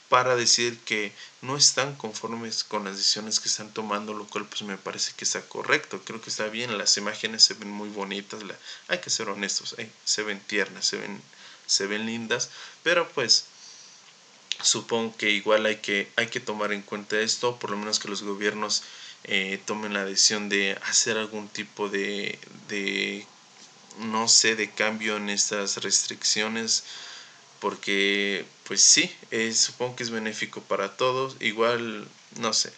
para 0.10 0.36
decir 0.36 0.80
que 0.80 1.14
no 1.42 1.56
están 1.56 1.96
conformes 1.96 2.64
con 2.64 2.84
las 2.84 2.98
decisiones 2.98 3.40
que 3.40 3.48
están 3.48 3.74
tomando, 3.74 4.14
lo 4.14 4.28
cual 4.28 4.46
pues 4.46 4.64
me 4.64 4.78
parece 4.78 5.14
que 5.16 5.24
está 5.24 5.42
correcto, 5.42 6.02
creo 6.04 6.20
que 6.22 6.30
está 6.30 6.48
bien, 6.48 6.78
las 6.78 6.98
imágenes 6.98 7.44
se 7.44 7.54
ven 7.54 7.70
muy 7.70 7.90
bonitas, 7.90 8.42
hay 8.88 9.00
que 9.00 9.10
ser 9.10 9.30
honestos, 9.30 9.76
se 10.04 10.24
ven 10.24 10.40
tiernas, 10.42 10.86
se 10.86 10.98
ven 10.98 11.22
se 11.70 11.86
ven 11.86 12.08
lindas, 12.08 12.50
pero 12.82 13.08
pues 13.10 13.46
supongo 14.62 15.16
que 15.16 15.30
igual 15.30 15.68
hay 15.68 15.78
que, 15.78 16.12
hay 16.16 16.28
que 16.28 16.40
tomar 16.40 16.74
en 16.74 16.82
cuenta 16.82 17.20
esto, 17.20 17.60
por 17.60 17.70
lo 17.70 17.78
menos 17.78 18.00
que 18.00 18.08
los 18.08 18.24
gobiernos 18.24 18.84
eh, 19.24 19.62
tomen 19.66 19.94
la 19.94 20.04
decisión 20.04 20.50
de 20.50 20.78
hacer 20.86 21.18
algún 21.18 21.48
tipo 21.48 21.88
de, 21.88 22.40
de, 22.68 23.26
no 24.00 24.28
sé, 24.28 24.56
de 24.56 24.72
cambio 24.72 25.18
en 25.18 25.30
estas 25.30 25.78
restricciones, 25.78 26.84
porque 27.60 28.46
pues 28.70 28.82
sí, 28.84 29.12
supongo 29.56 29.96
que 29.96 30.04
es 30.04 30.12
benéfico 30.12 30.62
para 30.62 30.96
todos, 30.96 31.36
igual, 31.40 32.08
no 32.38 32.54
sé, 32.54 32.72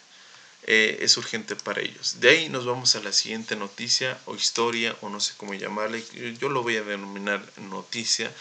eh, 0.63 0.99
es 1.01 1.17
urgente 1.17 1.57
para 1.57 1.81
ellos. 1.81 2.21
De 2.21 2.29
ahí 2.29 2.47
nos 2.47 2.65
vamos 2.65 2.95
a 2.95 3.01
la 3.01 3.11
siguiente 3.11 3.57
noticia 3.57 4.17
o 4.25 4.35
historia 4.35 4.95
o 5.01 5.09
no 5.09 5.19
sé 5.19 5.33
cómo 5.35 5.53
llamarle. 5.53 6.01
Yo 6.39 6.47
lo 6.47 6.63
voy 6.63 6.77
a 6.77 6.83
denominar 6.83 7.43
noticia 7.57 8.31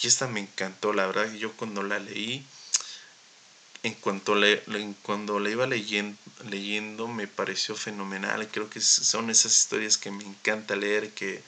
y 0.00 0.06
esta 0.06 0.28
me 0.28 0.38
encantó, 0.38 0.92
la 0.92 1.04
verdad. 1.08 1.32
Yo 1.32 1.50
cuando 1.54 1.82
la 1.82 1.98
leí, 1.98 2.46
en 3.82 3.94
cuanto 3.94 4.36
le, 4.36 4.62
cuando 5.02 5.40
la 5.40 5.50
iba 5.50 5.66
leyendo, 5.66 6.16
leyendo 6.48 7.08
me 7.08 7.26
pareció 7.26 7.74
fenomenal. 7.74 8.46
Creo 8.52 8.70
que 8.70 8.80
son 8.80 9.30
esas 9.30 9.52
historias 9.56 9.98
que 9.98 10.12
me 10.12 10.22
encanta 10.22 10.76
leer, 10.76 11.10
que, 11.10 11.42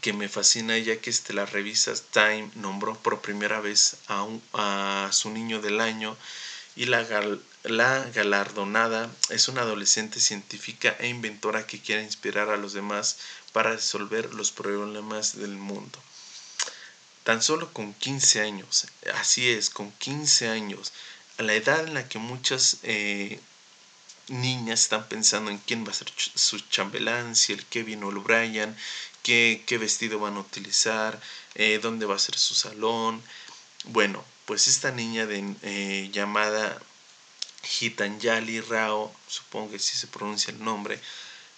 que 0.00 0.12
me 0.12 0.28
fascina 0.28 0.78
ya 0.78 1.00
que 1.00 1.10
este, 1.10 1.32
la 1.32 1.46
revista 1.46 1.92
Time 2.12 2.50
nombró 2.54 2.94
por 2.96 3.20
primera 3.20 3.60
vez 3.60 3.96
a, 4.06 4.22
un, 4.22 4.42
a 4.52 5.08
su 5.12 5.30
niño 5.30 5.60
del 5.60 5.80
año 5.80 6.16
y 6.76 6.84
la, 6.84 7.06
la 7.64 8.04
galardonada 8.14 9.10
es 9.30 9.48
una 9.48 9.62
adolescente 9.62 10.20
científica 10.20 10.96
e 11.00 11.08
inventora 11.08 11.66
que 11.66 11.80
quiere 11.80 12.04
inspirar 12.04 12.50
a 12.50 12.56
los 12.56 12.72
demás 12.72 13.18
para 13.52 13.72
resolver 13.72 14.34
los 14.34 14.52
problemas 14.52 15.36
del 15.36 15.56
mundo. 15.56 15.98
Tan 17.24 17.42
solo 17.42 17.72
con 17.72 17.94
15 17.94 18.40
años, 18.40 18.86
así 19.14 19.48
es, 19.48 19.70
con 19.70 19.90
15 19.92 20.48
años, 20.48 20.92
a 21.38 21.42
la 21.42 21.54
edad 21.54 21.86
en 21.86 21.94
la 21.94 22.08
que 22.08 22.18
muchas 22.18 22.78
eh, 22.84 23.40
niñas 24.28 24.82
están 24.82 25.08
pensando 25.08 25.50
en 25.50 25.58
quién 25.58 25.86
va 25.86 25.90
a 25.90 25.94
ser 25.94 26.12
su 26.16 26.60
chambelán, 26.60 27.34
si 27.36 27.52
el 27.52 27.64
Kevin 27.66 28.04
o 28.04 28.10
el 28.10 28.18
Brian, 28.18 28.76
qué, 29.28 29.78
vestido 29.78 30.18
van 30.18 30.36
a 30.36 30.40
utilizar, 30.40 31.20
eh, 31.54 31.78
dónde 31.82 32.06
va 32.06 32.16
a 32.16 32.18
ser 32.18 32.38
su 32.38 32.54
salón. 32.54 33.22
Bueno, 33.84 34.24
pues 34.46 34.68
esta 34.68 34.90
niña 34.90 35.26
eh, 35.30 36.08
llamada 36.12 36.80
Hitanyali 37.80 38.60
Rao, 38.62 39.14
supongo 39.26 39.72
que 39.72 39.78
sí 39.78 39.96
se 39.96 40.06
pronuncia 40.06 40.50
el 40.52 40.64
nombre, 40.64 40.98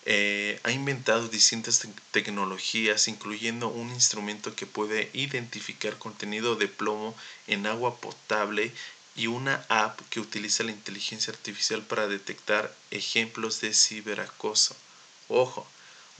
eh, 0.05 0.59
ha 0.65 0.73
inventado 0.73 1.29
distintas 1.29 1.87
tecnologías, 2.11 3.07
incluyendo 3.07 3.69
un 3.69 3.91
instrumento 3.91 4.57
que 4.57 4.67
puede 4.67 5.11
identificar 5.13 5.97
contenido 5.99 6.57
de 6.57 6.67
plomo 6.67 7.15
en 7.47 7.67
agua 7.67 8.01
potable 8.01 8.73
y 9.15 9.29
una 9.29 9.65
app 9.69 10.01
que 10.11 10.19
utiliza 10.19 10.65
la 10.65 10.73
inteligencia 10.73 11.33
artificial 11.33 11.83
para 11.83 12.09
detectar 12.09 12.75
ejemplos 12.91 13.61
de 13.61 13.75
ciberacoso. 13.75 14.75
Ojo, 15.29 15.67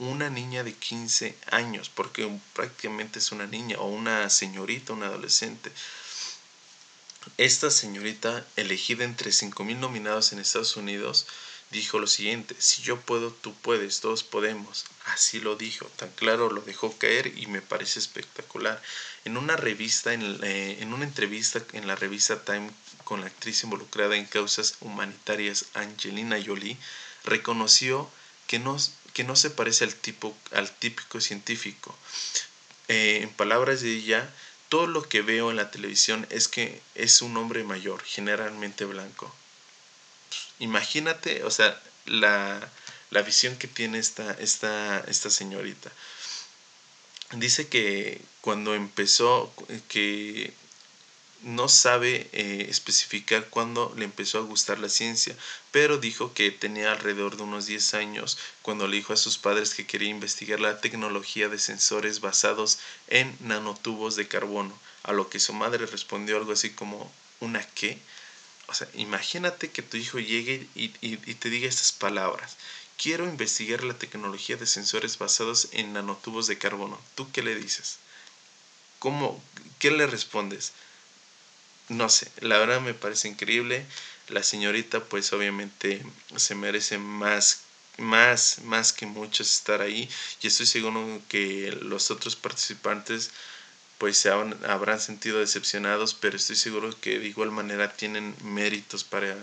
una 0.01 0.31
niña 0.31 0.63
de 0.63 0.73
15 0.73 1.37
años, 1.51 1.89
porque 1.89 2.27
prácticamente 2.53 3.19
es 3.19 3.31
una 3.31 3.45
niña 3.45 3.77
o 3.77 3.85
una 3.85 4.29
señorita, 4.31 4.93
una 4.93 5.05
adolescente. 5.05 5.71
Esta 7.37 7.69
señorita, 7.69 8.43
elegida 8.55 9.03
entre 9.03 9.29
5.000 9.29 9.77
nominados 9.77 10.33
en 10.33 10.39
Estados 10.39 10.75
Unidos, 10.75 11.27
dijo 11.69 11.99
lo 11.99 12.07
siguiente, 12.07 12.55
si 12.57 12.81
yo 12.81 12.99
puedo, 12.99 13.31
tú 13.31 13.53
puedes, 13.53 13.99
todos 13.99 14.23
podemos. 14.23 14.85
Así 15.05 15.39
lo 15.39 15.55
dijo, 15.55 15.85
tan 15.97 16.09
claro 16.13 16.49
lo 16.49 16.61
dejó 16.61 16.97
caer 16.97 17.37
y 17.37 17.45
me 17.45 17.61
parece 17.61 17.99
espectacular. 17.99 18.81
En 19.23 19.37
una 19.37 19.55
revista, 19.55 20.13
en, 20.13 20.39
eh, 20.41 20.83
una 20.91 21.05
entrevista 21.05 21.63
en 21.73 21.85
la 21.85 21.95
revista 21.95 22.43
Time 22.43 22.71
con 23.03 23.21
la 23.21 23.27
actriz 23.27 23.63
involucrada 23.63 24.15
en 24.15 24.25
causas 24.25 24.77
humanitarias 24.81 25.65
Angelina 25.75 26.37
Jolie, 26.43 26.77
reconoció 27.23 28.09
que 28.47 28.57
no, 28.59 28.77
que 29.13 29.23
no 29.23 29.35
se 29.35 29.49
parece 29.49 29.83
al, 29.83 29.95
tipo, 29.95 30.35
al 30.51 30.71
típico 30.71 31.21
científico. 31.21 31.97
Eh, 32.87 33.19
en 33.23 33.29
palabras 33.29 33.81
de 33.81 33.93
ella, 33.93 34.29
todo 34.69 34.87
lo 34.87 35.07
que 35.07 35.21
veo 35.21 35.51
en 35.51 35.57
la 35.57 35.71
televisión 35.71 36.25
es 36.29 36.47
que 36.47 36.81
es 36.95 37.21
un 37.21 37.35
hombre 37.37 37.63
mayor, 37.63 38.03
generalmente 38.03 38.85
blanco. 38.85 39.33
Imagínate, 40.59 41.43
o 41.43 41.51
sea, 41.51 41.81
la, 42.05 42.69
visión 43.25 43.57
que 43.57 43.67
tiene 43.67 43.99
esta, 43.99 44.31
esta, 44.33 44.99
esta 45.07 45.29
señorita. 45.29 45.91
Dice 47.33 47.67
que 47.67 48.21
cuando 48.41 48.75
empezó, 48.75 49.53
que 49.87 50.53
no 51.43 51.69
sabe 51.69 52.29
eh, 52.33 52.67
especificar 52.69 53.49
cuándo 53.49 53.93
le 53.97 54.05
empezó 54.05 54.37
a 54.37 54.41
gustar 54.41 54.79
la 54.79 54.89
ciencia, 54.89 55.35
pero 55.71 55.97
dijo 55.97 56.33
que 56.33 56.51
tenía 56.51 56.91
alrededor 56.91 57.37
de 57.37 57.43
unos 57.43 57.65
10 57.65 57.93
años 57.95 58.37
cuando 58.61 58.87
le 58.87 58.97
dijo 58.97 59.13
a 59.13 59.17
sus 59.17 59.37
padres 59.37 59.73
que 59.73 59.87
quería 59.87 60.09
investigar 60.09 60.59
la 60.59 60.79
tecnología 60.81 61.49
de 61.49 61.59
sensores 61.59 62.21
basados 62.21 62.79
en 63.07 63.35
nanotubos 63.39 64.15
de 64.15 64.27
carbono, 64.27 64.77
a 65.03 65.13
lo 65.13 65.29
que 65.29 65.39
su 65.39 65.53
madre 65.53 65.85
respondió 65.85 66.37
algo 66.37 66.53
así 66.53 66.69
como 66.69 67.11
¿una 67.39 67.65
qué? 67.65 67.97
O 68.67 68.73
sea, 68.73 68.87
imagínate 68.93 69.71
que 69.71 69.81
tu 69.81 69.97
hijo 69.97 70.19
llegue 70.19 70.67
y, 70.75 70.91
y 71.01 71.33
te 71.35 71.49
diga 71.49 71.67
estas 71.67 71.91
palabras. 71.91 72.57
Quiero 72.97 73.25
investigar 73.25 73.83
la 73.83 73.95
tecnología 73.97 74.57
de 74.57 74.67
sensores 74.67 75.17
basados 75.17 75.69
en 75.71 75.93
nanotubos 75.93 76.47
de 76.47 76.57
carbono. 76.59 77.01
¿Tú 77.15 77.31
qué 77.31 77.41
le 77.41 77.55
dices? 77.55 77.97
¿Cómo? 78.99 79.43
¿Qué 79.79 79.89
le 79.89 80.05
respondes? 80.05 80.73
No 81.91 82.09
sé, 82.09 82.31
la 82.39 82.57
verdad 82.57 82.81
me 82.81 82.93
parece 82.93 83.27
increíble. 83.27 83.85
La 84.29 84.43
señorita 84.43 85.03
pues 85.05 85.33
obviamente 85.33 86.01
se 86.37 86.55
merece 86.55 86.97
más 86.97 87.63
más 87.97 88.59
más 88.63 88.93
que 88.93 89.05
muchos 89.05 89.53
estar 89.53 89.81
ahí 89.81 90.09
y 90.41 90.47
estoy 90.47 90.65
seguro 90.65 91.21
que 91.27 91.77
los 91.81 92.09
otros 92.09 92.35
participantes 92.37 93.31
pues 93.97 94.17
se 94.17 94.29
habrán 94.29 94.99
sentido 94.99 95.39
decepcionados 95.39 96.13
pero 96.13 96.37
estoy 96.37 96.55
seguro 96.55 96.89
que 97.01 97.19
de 97.19 97.27
igual 97.27 97.51
manera 97.51 97.93
tienen 97.93 98.33
méritos 98.43 99.03
para 99.03 99.35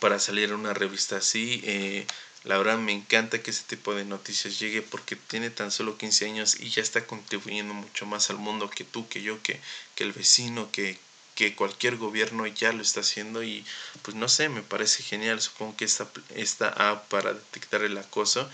para 0.00 0.18
salir 0.18 0.50
a 0.50 0.56
una 0.56 0.72
revista 0.72 1.18
así 1.18 1.60
eh, 1.64 2.06
la 2.44 2.56
verdad 2.56 2.78
me 2.78 2.92
encanta 2.92 3.42
que 3.42 3.50
ese 3.50 3.64
tipo 3.64 3.94
de 3.94 4.04
noticias 4.04 4.58
llegue 4.58 4.80
porque 4.80 5.14
tiene 5.14 5.50
tan 5.50 5.70
solo 5.70 5.98
15 5.98 6.24
años 6.24 6.58
y 6.58 6.70
ya 6.70 6.80
está 6.80 7.06
contribuyendo 7.06 7.74
mucho 7.74 8.06
más 8.06 8.30
al 8.30 8.38
mundo 8.38 8.70
que 8.70 8.84
tú, 8.84 9.06
que 9.08 9.20
yo, 9.22 9.42
que, 9.42 9.60
que 9.94 10.04
el 10.04 10.12
vecino, 10.12 10.70
que, 10.72 10.98
que 11.40 11.54
cualquier 11.54 11.96
gobierno 11.96 12.46
ya 12.46 12.70
lo 12.70 12.82
está 12.82 13.00
haciendo 13.00 13.42
y 13.42 13.64
pues 14.02 14.14
no 14.14 14.28
sé, 14.28 14.50
me 14.50 14.60
parece 14.60 15.02
genial. 15.02 15.40
Supongo 15.40 15.74
que 15.74 15.86
esta, 15.86 16.06
esta 16.34 16.68
app 16.68 17.08
para 17.08 17.32
detectar 17.32 17.80
el 17.80 17.96
acoso 17.96 18.46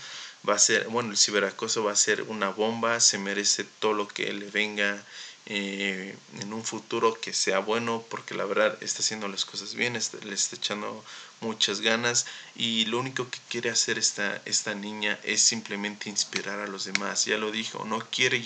va 0.47 0.53
a 0.53 0.59
ser, 0.59 0.87
bueno, 0.87 1.11
el 1.11 1.17
ciberacoso 1.17 1.83
va 1.83 1.91
a 1.91 1.97
ser 1.97 2.21
una 2.21 2.47
bomba, 2.47 3.01
se 3.01 3.17
merece 3.17 3.65
todo 3.65 3.91
lo 3.91 4.07
que 4.07 4.31
le 4.31 4.49
venga 4.49 5.03
eh, 5.47 6.15
en 6.39 6.53
un 6.53 6.63
futuro 6.63 7.19
que 7.19 7.33
sea 7.33 7.59
bueno, 7.59 8.05
porque 8.09 8.35
la 8.35 8.45
verdad 8.45 8.77
está 8.79 8.99
haciendo 8.99 9.27
las 9.27 9.43
cosas 9.43 9.75
bien, 9.75 9.99
le 10.23 10.33
está 10.33 10.55
echando 10.55 11.03
muchas 11.41 11.81
ganas 11.81 12.25
y 12.55 12.85
lo 12.85 12.99
único 12.99 13.29
que 13.29 13.39
quiere 13.49 13.69
hacer 13.69 13.97
esta, 13.97 14.41
esta 14.45 14.75
niña 14.75 15.19
es 15.23 15.41
simplemente 15.41 16.09
inspirar 16.09 16.61
a 16.61 16.67
los 16.67 16.85
demás. 16.85 17.25
Ya 17.25 17.37
lo 17.37 17.51
dijo, 17.51 17.83
no 17.83 17.99
quiere 18.09 18.41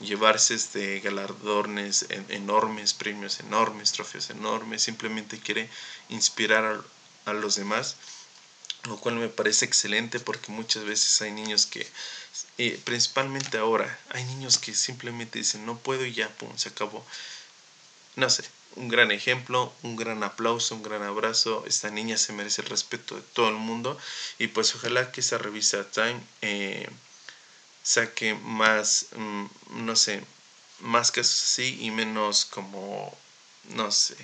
llevarse 0.00 0.54
este 0.54 1.00
galardones 1.00 2.06
enormes, 2.28 2.94
premios 2.94 3.40
enormes, 3.40 3.92
trofeos 3.92 4.30
enormes, 4.30 4.82
simplemente 4.82 5.38
quiere 5.38 5.68
inspirar 6.08 6.82
a, 7.24 7.32
los 7.32 7.56
demás, 7.56 7.96
lo 8.84 8.98
cual 8.98 9.16
me 9.16 9.28
parece 9.28 9.64
excelente 9.64 10.20
porque 10.20 10.52
muchas 10.52 10.84
veces 10.84 11.20
hay 11.22 11.32
niños 11.32 11.66
que, 11.66 11.86
eh, 12.58 12.80
principalmente 12.84 13.58
ahora, 13.58 13.98
hay 14.10 14.24
niños 14.24 14.58
que 14.58 14.74
simplemente 14.74 15.38
dicen 15.38 15.66
no 15.66 15.78
puedo 15.78 16.04
y 16.04 16.12
ya, 16.12 16.28
pum, 16.28 16.56
se 16.56 16.68
acabó. 16.68 17.04
No 18.14 18.30
sé, 18.30 18.44
un 18.76 18.88
gran 18.88 19.10
ejemplo, 19.10 19.72
un 19.82 19.96
gran 19.96 20.22
aplauso, 20.22 20.74
un 20.74 20.82
gran 20.82 21.02
abrazo. 21.02 21.64
Esta 21.66 21.90
niña 21.90 22.16
se 22.16 22.32
merece 22.32 22.62
el 22.62 22.68
respeto 22.68 23.16
de 23.16 23.22
todo 23.22 23.48
el 23.48 23.56
mundo 23.56 23.98
y 24.38 24.48
pues 24.48 24.74
ojalá 24.74 25.10
que 25.12 25.20
esta 25.20 25.38
revista 25.38 25.84
Time 25.90 26.20
eh, 26.42 26.88
saque 27.86 28.34
más, 28.34 29.06
mm, 29.16 29.46
no 29.84 29.94
sé, 29.94 30.20
más 30.80 31.12
casos 31.12 31.40
así 31.44 31.78
y 31.80 31.92
menos 31.92 32.44
como, 32.44 33.16
no 33.70 33.92
sé, 33.92 34.16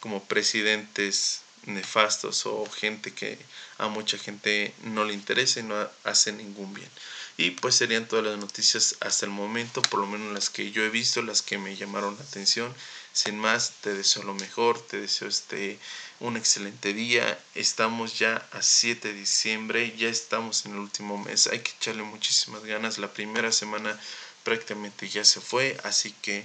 como 0.00 0.24
presidentes 0.24 1.42
nefastos 1.66 2.46
o 2.46 2.64
gente 2.70 3.12
que 3.12 3.38
a 3.76 3.88
mucha 3.88 4.16
gente 4.16 4.74
no 4.84 5.04
le 5.04 5.12
interesa 5.12 5.60
y 5.60 5.64
no 5.64 5.76
hace 6.04 6.32
ningún 6.32 6.72
bien. 6.72 6.88
Y 7.36 7.50
pues 7.50 7.74
serían 7.74 8.08
todas 8.08 8.24
las 8.24 8.38
noticias 8.38 8.96
hasta 9.00 9.26
el 9.26 9.32
momento, 9.32 9.82
por 9.82 10.00
lo 10.00 10.06
menos 10.06 10.32
las 10.32 10.48
que 10.48 10.70
yo 10.72 10.82
he 10.82 10.88
visto, 10.88 11.20
las 11.20 11.42
que 11.42 11.58
me 11.58 11.76
llamaron 11.76 12.16
la 12.16 12.22
atención. 12.24 12.74
Sin 13.14 13.38
más, 13.38 13.74
te 13.80 13.94
deseo 13.94 14.24
lo 14.24 14.34
mejor, 14.34 14.80
te 14.80 15.00
deseo 15.00 15.28
este 15.28 15.78
un 16.18 16.36
excelente 16.36 16.92
día. 16.92 17.38
Estamos 17.54 18.18
ya 18.18 18.44
a 18.50 18.60
7 18.60 19.12
de 19.12 19.20
diciembre, 19.20 19.96
ya 19.96 20.08
estamos 20.08 20.66
en 20.66 20.72
el 20.72 20.78
último 20.78 21.16
mes. 21.16 21.46
Hay 21.46 21.60
que 21.60 21.70
echarle 21.70 22.02
muchísimas 22.02 22.64
ganas. 22.64 22.98
La 22.98 23.12
primera 23.12 23.52
semana 23.52 23.96
prácticamente 24.42 25.08
ya 25.08 25.24
se 25.24 25.40
fue, 25.40 25.78
así 25.84 26.12
que 26.22 26.44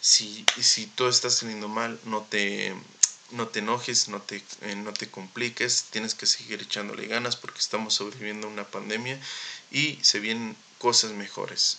si, 0.00 0.46
si 0.58 0.86
todo 0.86 1.10
está 1.10 1.28
saliendo 1.28 1.68
mal, 1.68 2.00
no 2.04 2.22
te, 2.22 2.74
no 3.32 3.48
te 3.48 3.58
enojes, 3.58 4.08
no 4.08 4.22
te, 4.22 4.42
eh, 4.62 4.74
no 4.74 4.94
te 4.94 5.10
compliques, 5.10 5.84
tienes 5.90 6.14
que 6.14 6.24
seguir 6.24 6.62
echándole 6.62 7.06
ganas 7.08 7.36
porque 7.36 7.58
estamos 7.58 7.92
sobreviviendo 7.92 8.48
una 8.48 8.66
pandemia 8.66 9.20
y 9.70 9.98
se 10.02 10.20
vienen 10.20 10.56
cosas 10.78 11.10
mejores. 11.10 11.78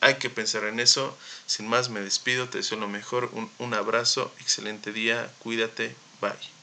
Hay 0.00 0.18
que 0.18 0.30
pensar 0.30 0.64
en 0.64 0.80
eso. 0.80 1.18
Sin 1.44 1.68
más, 1.68 1.90
me 1.90 2.00
despido, 2.00 2.48
te 2.48 2.58
deseo 2.58 2.78
lo 2.78 2.88
mejor. 2.88 3.30
Un, 3.34 3.54
un 3.58 3.74
abrazo, 3.74 4.34
excelente 4.40 4.90
día, 4.92 5.34
cuídate, 5.38 6.02
bye. 6.20 6.55